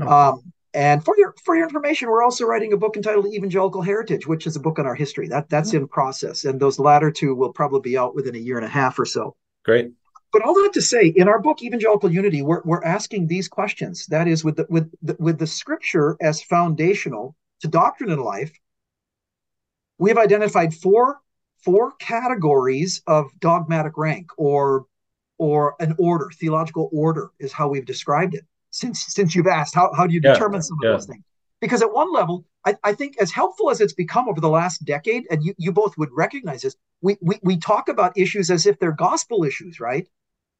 [0.00, 0.08] Oh.
[0.08, 4.26] Um, and for your for your information, we're also writing a book entitled Evangelical Heritage,
[4.26, 5.28] which is a book on our history.
[5.28, 5.78] That that's mm-hmm.
[5.78, 8.68] in process, and those latter two will probably be out within a year and a
[8.68, 9.36] half or so.
[9.64, 9.92] Great.
[10.32, 14.06] But all that to say, in our book Evangelical Unity, we're, we're asking these questions.
[14.06, 18.52] That is, with the, with the, with the Scripture as foundational to doctrine and life,
[19.98, 21.20] we have identified four
[21.62, 24.86] four categories of dogmatic rank, or
[25.38, 28.44] or an order, theological order is how we've described it.
[28.74, 30.90] Since since you've asked, how how do you determine yeah, some of yeah.
[30.90, 31.22] those things?
[31.60, 34.84] Because at one level, I, I, think as helpful as it's become over the last
[34.84, 38.66] decade, and you, you both would recognize this, we, we we talk about issues as
[38.66, 40.08] if they're gospel issues, right?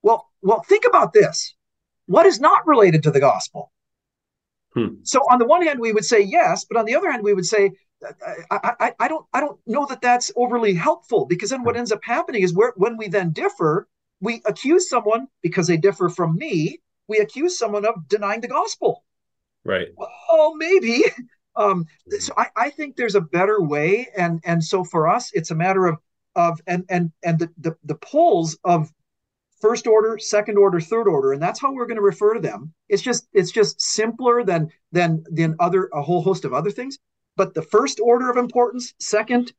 [0.02, 1.56] Well, well, think about this.
[2.06, 3.72] What is not related to the gospel?
[4.74, 4.94] Hmm.
[5.02, 7.34] So on the one hand, we would say yes, but on the other hand, we
[7.34, 7.72] would say
[8.50, 11.80] I, I, I don't I don't know that that's overly helpful because then what hmm.
[11.80, 13.88] ends up happening is where when we then differ,
[14.20, 16.78] we accuse someone because they differ from me.
[17.08, 19.04] We accuse someone of denying the gospel.
[19.64, 19.88] Right.
[19.96, 21.04] Well, maybe.
[21.56, 21.86] Um,
[22.18, 25.54] so I, I think there's a better way, and and so for us, it's a
[25.54, 25.98] matter of
[26.34, 28.90] of and and and the the, the poles of
[29.60, 32.72] first order, second order, third order, and that's how we're going to refer to them.
[32.88, 36.98] It's just it's just simpler than than than other a whole host of other things.
[37.36, 39.52] But the first order of importance, second,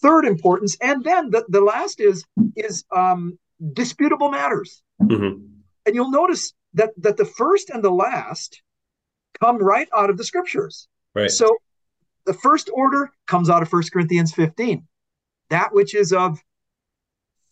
[0.00, 2.24] third importance, and then the, the last is
[2.56, 3.38] is um,
[3.72, 4.82] disputable matters.
[5.02, 5.44] Mm-hmm.
[5.86, 8.62] And you'll notice that that the first and the last
[9.40, 10.88] come right out of the scriptures.
[11.14, 11.30] Right.
[11.30, 11.56] So
[12.24, 14.86] the first order comes out of 1 Corinthians 15.
[15.50, 16.38] That which is of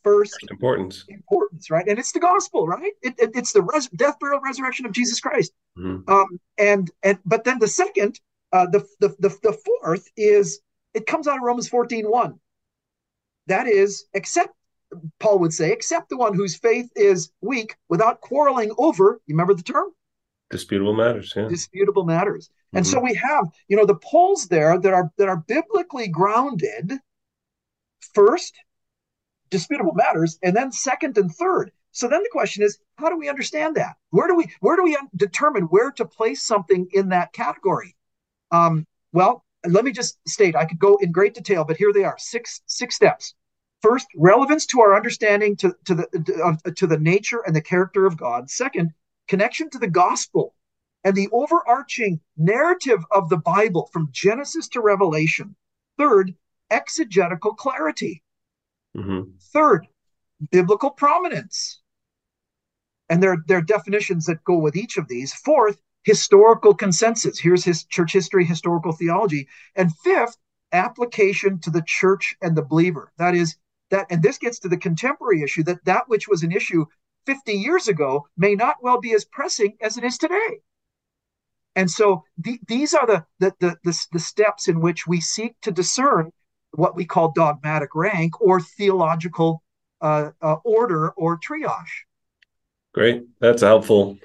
[0.02, 1.04] first importance.
[1.08, 1.86] importance, right?
[1.88, 2.92] And it's the gospel, right?
[3.02, 5.52] It, it, it's the res- death, burial, resurrection of Jesus Christ.
[5.78, 6.08] Mhm.
[6.08, 8.20] Um, and and but then the second,
[8.52, 10.60] uh, the, the the the fourth is
[10.92, 12.40] it comes out of Romans 14, 1.
[13.46, 14.54] That is, except
[15.18, 19.20] Paul would say, except the one whose faith is weak, without quarreling over.
[19.26, 19.90] You remember the term?
[20.50, 21.32] Disputable matters.
[21.34, 21.48] Yeah.
[21.48, 22.50] disputable matters.
[22.74, 22.90] And Mhm.
[22.90, 27.00] so we have, you know, the poles there that are that are biblically grounded.
[28.14, 28.54] First,
[29.50, 31.72] disputable matters, and then second and third.
[31.92, 33.96] So then the question is, how do we understand that?
[34.10, 37.96] Where do we where do we determine where to place something in that category?
[38.50, 40.54] Um, well, let me just state.
[40.56, 43.34] I could go in great detail, but here they are: six six steps.
[43.84, 48.16] First, relevance to our understanding to to the to the nature and the character of
[48.16, 48.48] God.
[48.48, 48.94] Second,
[49.28, 50.54] connection to the gospel
[51.04, 55.54] and the overarching narrative of the Bible from Genesis to Revelation.
[55.98, 56.34] Third,
[56.70, 58.22] exegetical clarity.
[58.96, 59.34] Mhm.
[59.52, 59.86] Third,
[60.50, 61.82] biblical prominence.
[63.10, 65.34] And there, there are definitions that go with each of these.
[65.34, 67.38] Fourth, historical consensus.
[67.38, 69.46] Here's his church history, historical theology.
[69.76, 70.38] And fifth,
[70.72, 73.12] application to the church and the believer.
[73.18, 73.56] That is
[73.94, 76.84] that, and this gets to the contemporary issue that that which was an issue
[77.26, 80.58] 50 years ago may not well be as pressing as it is today.
[81.76, 85.54] And so the, these are the, the, the, the, the steps in which we seek
[85.62, 86.30] to discern
[86.72, 89.62] what we call dogmatic rank or theological
[90.00, 91.94] uh, uh, order or triage.
[92.92, 93.24] Great.
[93.40, 94.18] That's a helpful,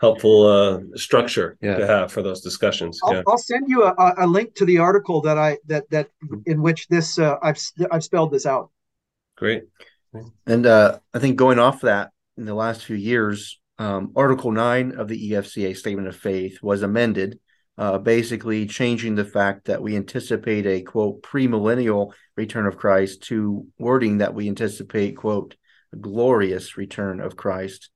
[0.00, 1.76] helpful uh, structure Yeah.
[1.76, 2.98] to have for those discussions.
[3.04, 3.22] I'll, yeah.
[3.28, 6.08] I'll send you a, a- a link to the article that I that that
[6.46, 7.58] in which this uh, I've
[7.92, 8.70] I've spelled this out.
[9.36, 9.64] Great.
[10.46, 14.92] And uh, I think going off that in the last few years, um, Article 9
[14.92, 17.38] of the EFCA Statement of Faith was amended,
[17.76, 23.66] uh, basically changing the fact that we anticipate a quote premillennial return of Christ to
[23.78, 25.56] wording that we anticipate quote
[26.00, 27.90] glorious return of Christ.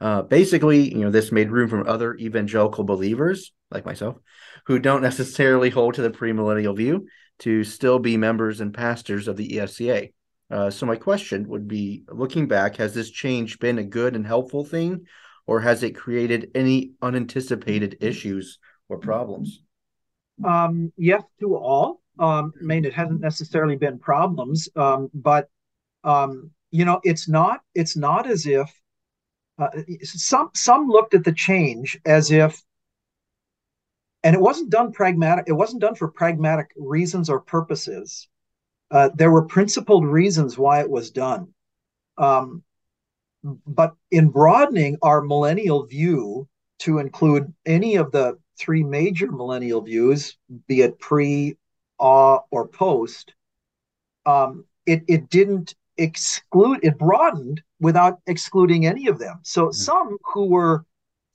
[0.00, 4.16] Uh, basically, you know, this made room for other evangelical believers like myself
[4.66, 7.06] who don't necessarily hold to the premillennial view
[7.38, 10.12] to still be members and pastors of the EFCA.
[10.50, 14.26] Uh, so my question would be, looking back, has this change been a good and
[14.26, 15.06] helpful thing,
[15.46, 19.62] or has it created any unanticipated issues or problems?
[20.44, 22.00] Um, yes to all.
[22.18, 25.48] Um, I mean, it hasn't necessarily been problems, um, but
[26.04, 27.60] um, you know, it's not.
[27.74, 28.70] It's not as if
[29.58, 29.68] uh,
[30.02, 32.60] some some looked at the change as if,
[34.22, 35.46] and it wasn't done pragmatic.
[35.48, 38.28] It wasn't done for pragmatic reasons or purposes.
[38.90, 41.48] Uh, there were principled reasons why it was done.
[42.18, 42.62] Um,
[43.66, 46.48] but in broadening our millennial view
[46.80, 51.56] to include any of the three major millennial views, be it pre,
[52.00, 53.34] uh, or post,
[54.26, 59.40] um, it, it didn't exclude, it broadened without excluding any of them.
[59.42, 60.84] So some who were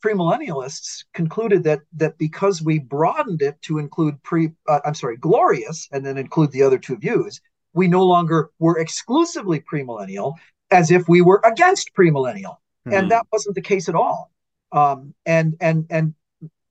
[0.04, 5.88] premillennialists concluded that that because we broadened it to include pre, uh, I'm sorry, glorious,
[5.92, 7.42] and then include the other two views,
[7.74, 10.34] we no longer were exclusively premillennial,
[10.72, 12.94] as if we were against premillennial, Hmm.
[12.94, 14.32] and that wasn't the case at all.
[14.72, 16.14] Um, and and and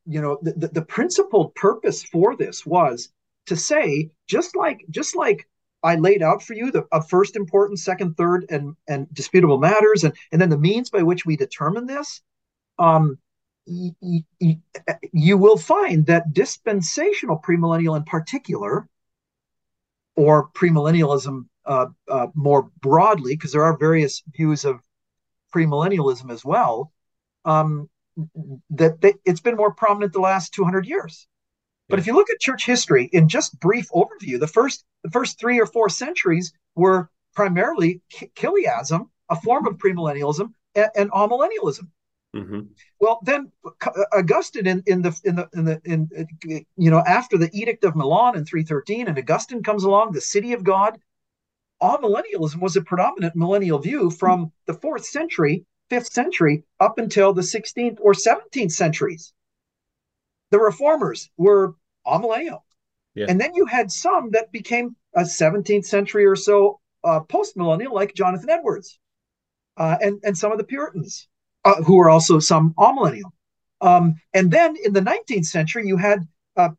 [0.07, 3.11] you know the, the, the principal purpose for this was
[3.47, 5.49] to say just like just like
[5.83, 10.05] I laid out for you the uh, first important, second, third, and and disputable matters,
[10.05, 12.23] and and then the means by which we determine this.
[12.79, 13.19] Um,
[13.67, 14.59] y- y-
[15.13, 18.89] you will find that dispensational premillennial, in particular,
[20.17, 24.81] or premillennialism uh, uh, more broadly, because there are various views of
[25.55, 26.93] premillennialism as well.
[27.45, 27.89] Um,
[28.71, 31.29] that they, it's been more prominent the last 200 years.
[31.89, 35.39] But if you look at church history in just brief overview, the first the first
[35.39, 38.03] three or four centuries were primarily
[38.35, 41.89] chiliasm, a form of premillennialism, and, and amillennialism.
[42.43, 42.61] Hmm
[43.01, 43.53] Well, then
[44.13, 47.97] Augustine in, in the in the in the in you know after the Edict of
[47.97, 50.99] Milan in 313, and Augustine comes along, the city of God.
[51.81, 57.43] Amillennialism was a predominant millennial view from the fourth century, fifth century, up until the
[57.43, 59.33] 16th or 17th centuries.
[60.51, 61.75] The reformers were
[62.05, 62.63] amillennial.
[63.15, 63.27] Yeah.
[63.29, 67.95] And then you had some that became a 17th century or so uh, post millennial,
[67.95, 68.99] like Jonathan Edwards,
[69.77, 71.29] uh, and, and some of the Puritans,
[71.69, 73.31] uh, who were also some amillennial.
[73.81, 76.71] Um, and then in the 19th century, you had uh,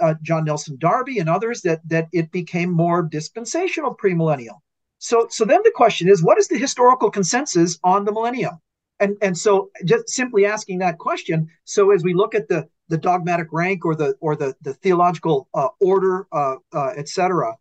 [0.00, 4.58] uh, John Nelson Darby and others that that it became more dispensational premillennial.
[4.98, 8.60] So so then the question is, what is the historical consensus on the millennium?
[9.00, 11.48] And and so just simply asking that question.
[11.64, 15.48] So as we look at the the dogmatic rank or the or the the theological
[15.52, 17.56] uh, order, uh, uh, etc.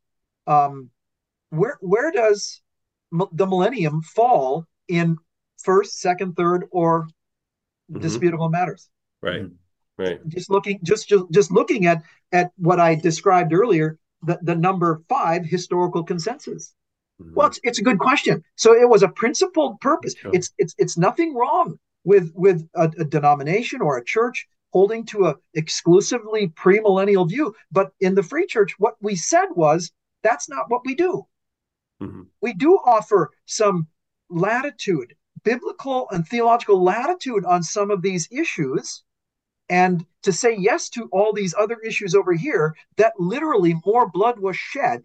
[0.48, 0.92] Um,
[1.50, 2.62] where where does
[3.12, 5.18] the millennium fall in
[5.66, 8.00] first, second, third, or mm-hmm.
[8.00, 8.90] disputable matters?
[9.22, 9.44] Right.
[9.44, 9.56] Mm-hmm.
[9.98, 10.28] Right.
[10.28, 15.02] Just looking just, just just looking at at what I described earlier, the, the number
[15.08, 16.74] five historical consensus.
[17.22, 17.34] Mm-hmm.
[17.34, 18.44] Well, it's, it's a good question.
[18.56, 20.16] So it was a principled purpose.
[20.18, 20.32] Sure.
[20.34, 25.28] It's it's it's nothing wrong with with a, a denomination or a church holding to
[25.28, 27.56] a exclusively premillennial view.
[27.72, 29.94] But in the free church, what we said was
[30.24, 31.26] that's not what we do.
[32.02, 32.24] Mm-hmm.
[32.42, 33.88] We do offer some
[34.30, 35.16] latitude,
[35.46, 39.04] biblical and theological latitude on some of these issues.
[39.70, 44.40] And to say yes to all these other issues over here, that literally more blood
[44.40, 45.04] was shed,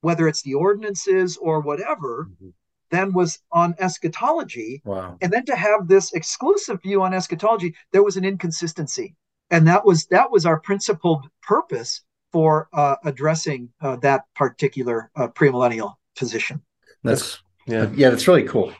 [0.00, 2.48] whether it's the ordinances or whatever, mm-hmm.
[2.90, 4.80] than was on eschatology.
[4.84, 5.18] Wow.
[5.20, 9.14] And then to have this exclusive view on eschatology, there was an inconsistency.
[9.50, 15.28] And that was that was our principled purpose for uh, addressing uh, that particular uh,
[15.28, 16.62] premillennial position.
[17.02, 18.72] That's yeah, yeah, that's really cool.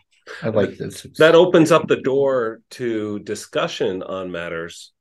[0.42, 1.06] I like this.
[1.18, 4.92] That opens up the door to discussion on matters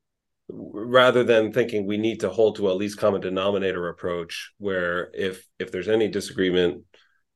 [0.49, 5.45] rather than thinking we need to hold to a least common denominator approach where if
[5.59, 6.83] if there's any disagreement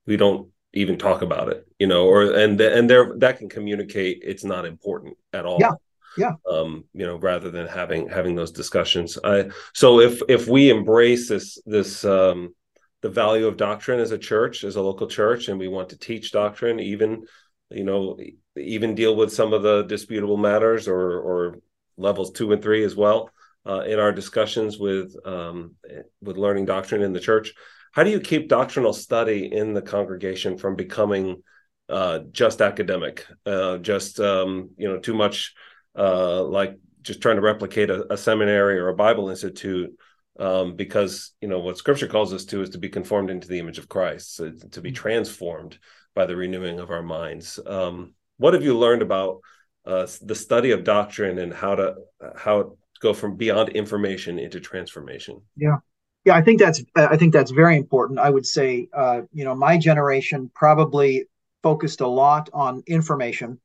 [0.08, 4.24] we don't even talk about it you know or and and there that can communicate
[4.24, 5.60] it's not important at all.
[5.60, 5.74] Yeah
[6.18, 6.34] yeah.
[6.50, 9.18] Um you know rather than having having those discussions.
[9.24, 12.54] I so if if we embrace this this um
[13.02, 15.98] the value of doctrine as a church as a local church and we want to
[15.98, 17.24] teach doctrine even
[17.70, 18.18] you know
[18.58, 21.56] even deal with some of the disputable matters or or
[21.98, 23.30] levels two and three as well
[23.68, 25.76] uh, in our discussions with um,
[26.22, 27.54] with learning doctrine in the church.
[27.92, 31.44] How do you keep doctrinal study in the congregation from becoming
[31.90, 33.26] uh, just academic?
[33.46, 35.54] Uh, just um, you know too much
[35.98, 39.92] uh, like just trying to replicate a, a, seminary or a Bible institute,
[40.40, 43.60] um, because you know what Scripture calls us to is to be conformed into the
[43.60, 45.78] image of Christ, so to be transformed
[46.16, 47.60] by the renewing of our minds.
[47.66, 49.42] Um, what have you learned about
[49.86, 51.96] uh, the study of doctrine and how to
[52.36, 55.42] how to go from beyond information into transformation?
[55.56, 55.78] Yeah.
[56.26, 58.18] Yeah, I think that's I think that's very important.
[58.18, 61.26] I would say, uh, you know, my generation probably
[61.62, 63.60] focused a lot on information,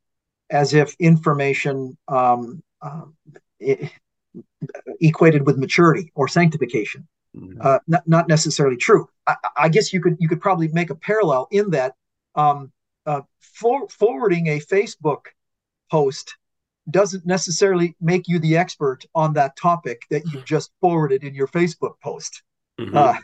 [0.51, 3.03] as if information um, uh,
[5.01, 7.07] equated with maturity or sanctification.
[7.37, 7.61] Mm-hmm.
[7.61, 9.09] Uh, not, not necessarily true.
[9.27, 11.95] I, I, guess you could you could probably make a parallel in that
[12.39, 12.73] um,
[13.05, 15.27] uh, for, forwarding a Facebook
[15.91, 16.37] post
[16.91, 21.49] doesn't necessarily make you the expert on that topic that you just forwarded in your
[21.49, 22.43] Facebook post.
[22.81, 22.97] Mm-hmm.
[22.97, 23.15] Uh,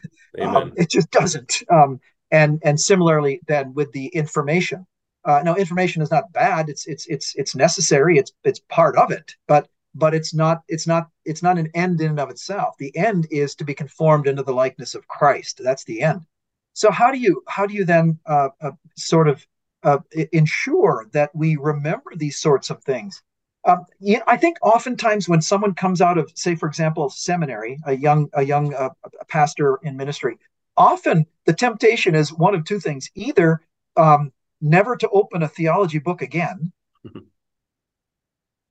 [0.42, 1.62] um, it just doesn't.
[1.70, 2.00] Um,
[2.30, 4.86] and and similarly, then with the information,
[5.24, 6.68] uh, now, information is not bad.
[6.68, 8.18] It's it's it's it's necessary.
[8.18, 12.00] It's it's part of it, but but it's not it's not it's not an end
[12.00, 12.74] in and of itself.
[12.78, 15.60] The end is to be conformed into the likeness of Christ.
[15.62, 16.26] That's the end.
[16.75, 19.47] So how do you how do you then uh, uh, sort of
[19.85, 19.99] uh,
[20.33, 23.22] ensure that we remember these sorts of things?
[23.64, 27.79] Um, you know, I think oftentimes when someone comes out of, say, for example, seminary,
[27.87, 28.91] a young a young uh,
[29.29, 30.37] pastor in ministry,
[30.77, 33.61] often the temptation is one of two things: either
[33.97, 36.72] um, never to open a theology book again,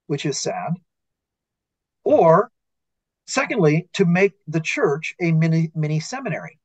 [0.06, 0.74] which is sad.
[2.04, 2.50] Or,
[3.26, 6.58] secondly, to make the church a mini mini seminary,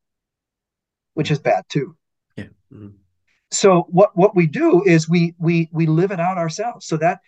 [1.20, 1.98] which is bad too.
[2.38, 2.46] Yeah.
[2.74, 2.96] Mm-hmm.
[3.52, 6.86] So what what we do is we we we live it out ourselves.
[6.88, 7.20] So that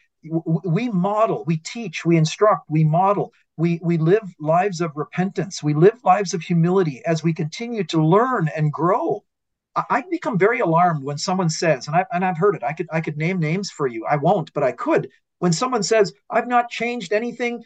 [0.77, 5.73] we model, we teach, we instruct, we model, we we live lives of repentance, we
[5.73, 9.25] live lives of humility as we continue to learn and grow
[9.75, 12.63] I become very alarmed when someone says, and, I, and I've heard it.
[12.63, 14.05] I could I could name names for you.
[14.05, 15.09] I won't, but I could.
[15.39, 17.63] When someone says, "I've not changed anything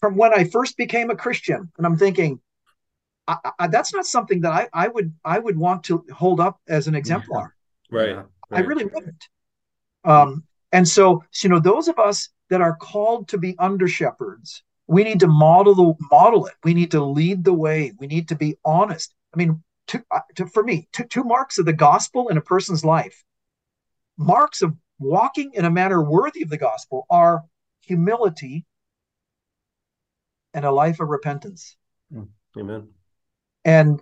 [0.00, 2.40] from when I first became a Christian," and I'm thinking,
[3.26, 6.60] I, I, that's not something that I, I would I would want to hold up
[6.68, 7.54] as an exemplar.
[7.90, 8.16] Right.
[8.16, 8.26] right.
[8.50, 9.28] I really wouldn't.
[10.04, 14.62] Um, and so, you know, those of us that are called to be under shepherds,
[14.86, 16.54] we need to model the model it.
[16.62, 17.92] We need to lead the way.
[17.98, 19.14] We need to be honest.
[19.32, 22.42] I mean, two, uh, to, for me, two, two marks of the gospel in a
[22.42, 23.24] person's life.
[24.18, 27.42] Marks of walking in a manner worthy of the gospel are
[27.80, 28.64] humility
[30.52, 31.76] and a life of repentance.
[32.12, 32.24] Hmm.
[32.58, 32.88] Amen.
[33.64, 34.00] And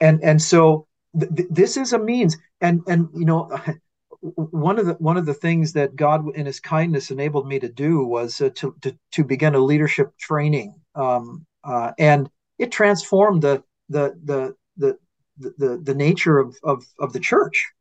[0.00, 0.86] and and so
[1.18, 2.36] th- th- this is a means.
[2.60, 3.50] And and you know,
[4.20, 7.68] one of the one of the things that God in His kindness enabled me to
[7.68, 13.42] do was uh, to, to to begin a leadership training, um, uh, and it transformed
[13.42, 14.98] the the the the
[15.38, 17.72] the, the, nature of, of, of the church.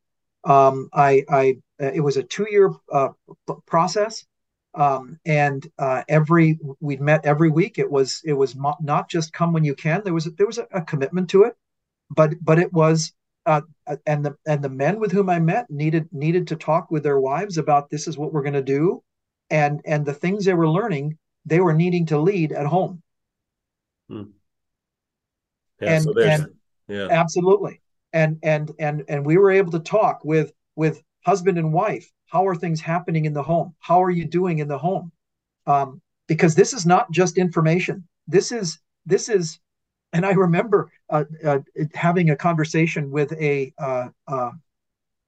[0.44, 3.10] Um, I, I, it was a two year uh,
[3.66, 4.26] process.
[4.76, 7.78] Um, and uh, every we'd met every week.
[7.78, 10.02] It was it was not just come when you can.
[10.04, 11.56] There was there was a, a commitment to it,
[12.10, 13.14] but but it was
[13.46, 13.62] uh,
[14.06, 17.20] and the and the men with whom I met needed needed to talk with their
[17.20, 19.04] wives about this is what we're going to do,
[19.50, 23.02] and and the things they were learning they were needing to lead at home.
[24.10, 24.24] Hmm.
[25.82, 26.48] Yeah, and, so and
[26.88, 27.82] yeah, absolutely,
[28.14, 32.10] and and and and we were able to talk with with husband and wife.
[32.34, 33.76] How are things happening in the home?
[33.80, 35.12] How are you doing in the home?
[35.68, 38.08] Um, because this is not just information.
[38.28, 39.60] This is this is,
[40.14, 41.60] and I remember uh, uh,
[41.94, 44.52] having a conversation with a uh, uh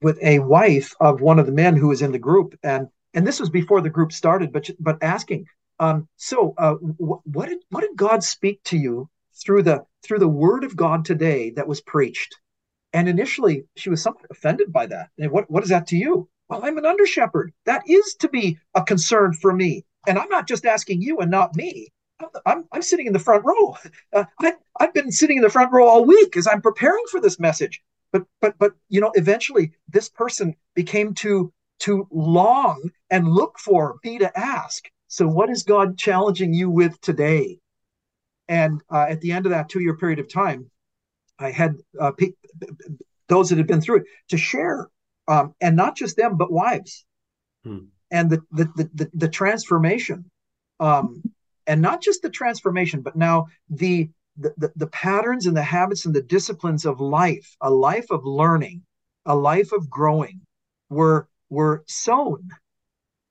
[0.02, 3.24] with a wife of one of the men who was in the group, and and
[3.24, 5.46] this was before the group started, but but asking,
[5.78, 10.36] um, so uh, what did what did God speak to you through the through the
[10.44, 12.34] word of God today that was preached?
[12.92, 15.10] And initially, she was somewhat offended by that.
[15.20, 16.28] And what what is that to you?
[16.48, 17.52] Well, I'm an under shepherd.
[17.64, 19.84] That is to be a concern for me.
[20.06, 21.88] And I'm not just asking you and not me.
[22.46, 23.76] I'm, I'm sitting in the front row.
[24.12, 27.20] Uh, I, I've been sitting in the front row all week as I'm preparing for
[27.20, 27.82] this message.
[28.12, 33.96] But but but you know, eventually this person became to to long and look for
[34.04, 34.88] me to ask.
[35.08, 37.58] So, what is God challenging you with today?
[38.48, 40.70] And uh, at the end of that two year period of time,
[41.38, 42.32] I had uh, pe-
[43.28, 44.88] those that had been through it to share,
[45.28, 47.04] um, and not just them, but wives,
[47.64, 47.86] hmm.
[48.10, 50.30] and the, the, the the transformation,
[50.80, 51.22] um,
[51.66, 56.14] and not just the transformation, but now the, the the patterns and the habits and
[56.14, 58.82] the disciplines of life, a life of learning,
[59.24, 60.40] a life of growing,
[60.90, 62.48] were were sown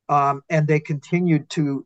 [0.09, 1.85] um, and they continued to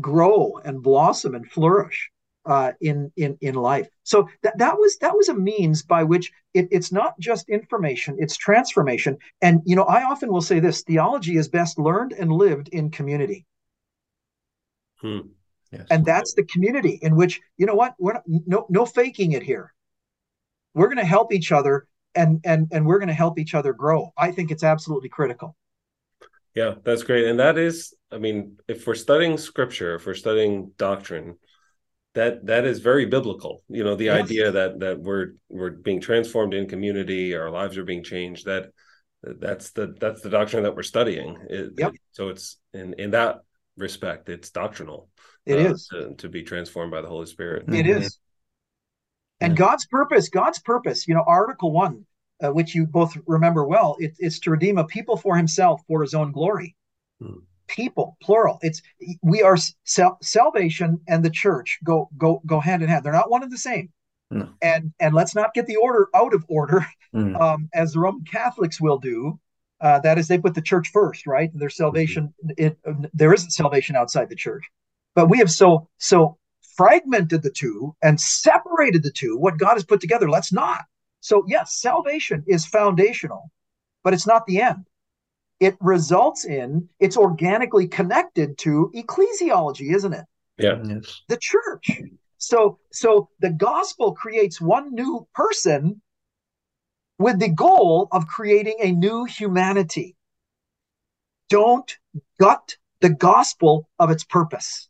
[0.00, 2.10] grow and blossom and flourish
[2.46, 3.88] uh, in in in life.
[4.02, 8.16] So that that was that was a means by which it, it's not just information;
[8.18, 9.18] it's transformation.
[9.42, 12.90] And you know, I often will say this: theology is best learned and lived in
[12.90, 13.46] community.
[15.00, 15.20] Hmm.
[15.72, 15.86] Yes.
[15.90, 19.42] And that's the community in which you know what we're not, no no faking it
[19.42, 19.72] here.
[20.74, 23.72] We're going to help each other, and and and we're going to help each other
[23.72, 24.12] grow.
[24.16, 25.56] I think it's absolutely critical.
[26.54, 27.26] Yeah, that's great.
[27.26, 31.36] And that is, I mean, if we're studying scripture, if we're studying doctrine,
[32.14, 33.62] that that is very biblical.
[33.68, 34.24] You know, the yes.
[34.24, 38.46] idea that that we're we're being transformed in community, our lives are being changed.
[38.46, 38.70] That
[39.22, 41.38] that's the that's the doctrine that we're studying.
[41.48, 41.94] It, yep.
[42.12, 43.40] So it's in in that
[43.76, 45.08] respect, it's doctrinal.
[45.46, 47.64] It uh, is to, to, be transformed by the Holy Spirit.
[47.68, 48.02] It mm-hmm.
[48.02, 48.18] is.
[49.40, 52.06] And God's purpose, God's purpose, you know, Article One
[52.42, 56.02] uh, which you both remember well, it, it's to redeem a people for himself for
[56.02, 56.76] his own glory.
[57.20, 57.38] Hmm.
[57.66, 58.58] People, plural.
[58.62, 58.82] It's
[59.22, 63.04] we are sal- salvation and the church go go go hand in hand.
[63.04, 63.90] They're not one and the same.
[64.30, 64.48] No.
[64.62, 67.40] And and let's not get the order out of order, mm.
[67.40, 69.38] um, as the Roman Catholics will do.
[69.80, 71.50] Uh, that is, they put the church first, right?
[71.52, 72.50] Their salvation, mm-hmm.
[72.56, 74.64] it, uh, there isn't salvation outside the church,
[75.14, 76.38] but we have so so
[76.76, 79.36] fragmented the two and separated the two.
[79.36, 80.84] What God has put together, let's not.
[81.20, 83.50] So, yes, salvation is foundational,
[84.02, 84.86] but it's not the end.
[85.60, 90.24] It results in, it's organically connected to ecclesiology, isn't it?
[90.58, 90.82] Yeah.
[90.84, 91.22] Yes.
[91.28, 91.90] The church.
[92.38, 96.02] So, so the gospel creates one new person
[97.18, 100.16] with the goal of creating a new humanity.
[101.48, 101.96] Don't
[102.40, 104.88] gut the gospel of its purpose.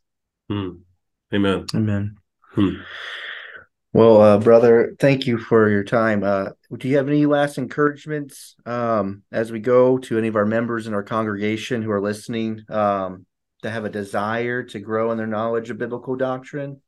[0.49, 0.69] Hmm.
[1.33, 1.65] Amen.
[1.73, 2.15] Amen.
[2.53, 2.75] Hmm.
[3.95, 6.21] Well, uh, brother, thank you for your time.
[6.21, 10.45] Uh, do you have any last encouragements um, as we go to any of our
[10.45, 13.25] members in our congregation who are listening um,
[13.61, 16.81] to have a desire to grow in their knowledge of biblical doctrine?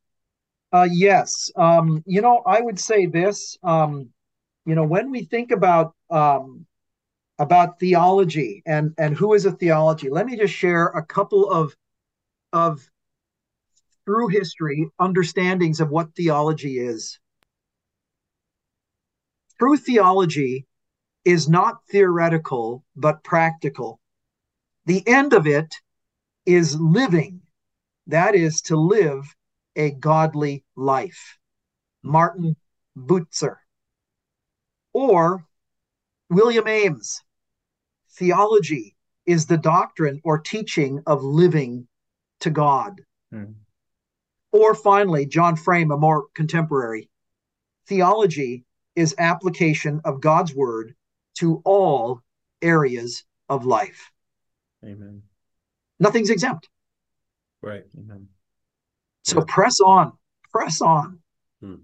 [0.74, 1.50] Uh, yes.
[1.56, 3.58] Um, you know, I would say this.
[3.64, 4.10] Um,
[4.66, 6.66] you know, when we think about um,
[7.40, 11.74] about theology and and who is a theology, let me just share a couple of
[12.52, 12.86] of
[14.08, 17.20] through history understandings of what theology is.
[19.60, 20.66] True theology
[21.26, 24.00] is not theoretical, but practical.
[24.86, 25.76] The end of it
[26.46, 27.42] is living,
[28.08, 29.26] that is, to live
[29.76, 31.38] a godly life.
[32.02, 32.56] Martin
[32.98, 33.58] Bucer.
[34.94, 35.46] Or
[36.30, 37.22] William Ames.
[38.12, 38.96] Theology
[39.26, 41.90] is the doctrine or teaching of living
[42.40, 43.02] to God.
[43.32, 43.52] Hmm.
[44.52, 47.10] Or finally, John Frame, a more contemporary.
[47.88, 50.96] Theology is application of God's word
[51.40, 52.22] to all
[52.62, 54.12] areas of life.
[54.84, 55.22] Amen.
[56.00, 56.70] Nothing's exempt.
[57.62, 57.84] Right.
[57.98, 58.28] Amen.
[59.24, 59.46] So yeah.
[59.48, 60.14] press on,
[60.52, 61.20] press on.
[61.62, 61.76] Hmm.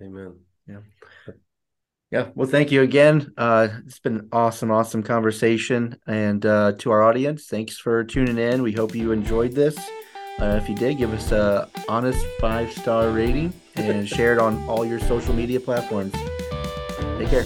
[0.00, 0.34] Amen.
[0.66, 1.34] Yeah.
[2.10, 2.28] Yeah.
[2.34, 3.32] Well, thank you again.
[3.36, 5.96] Uh, it's been an awesome, awesome conversation.
[6.06, 8.62] And uh, to our audience, thanks for tuning in.
[8.62, 9.78] We hope you enjoyed this.
[10.40, 14.58] Uh, if you did, give us a honest five star rating and share it on
[14.68, 16.14] all your social media platforms.
[17.18, 17.44] Take care.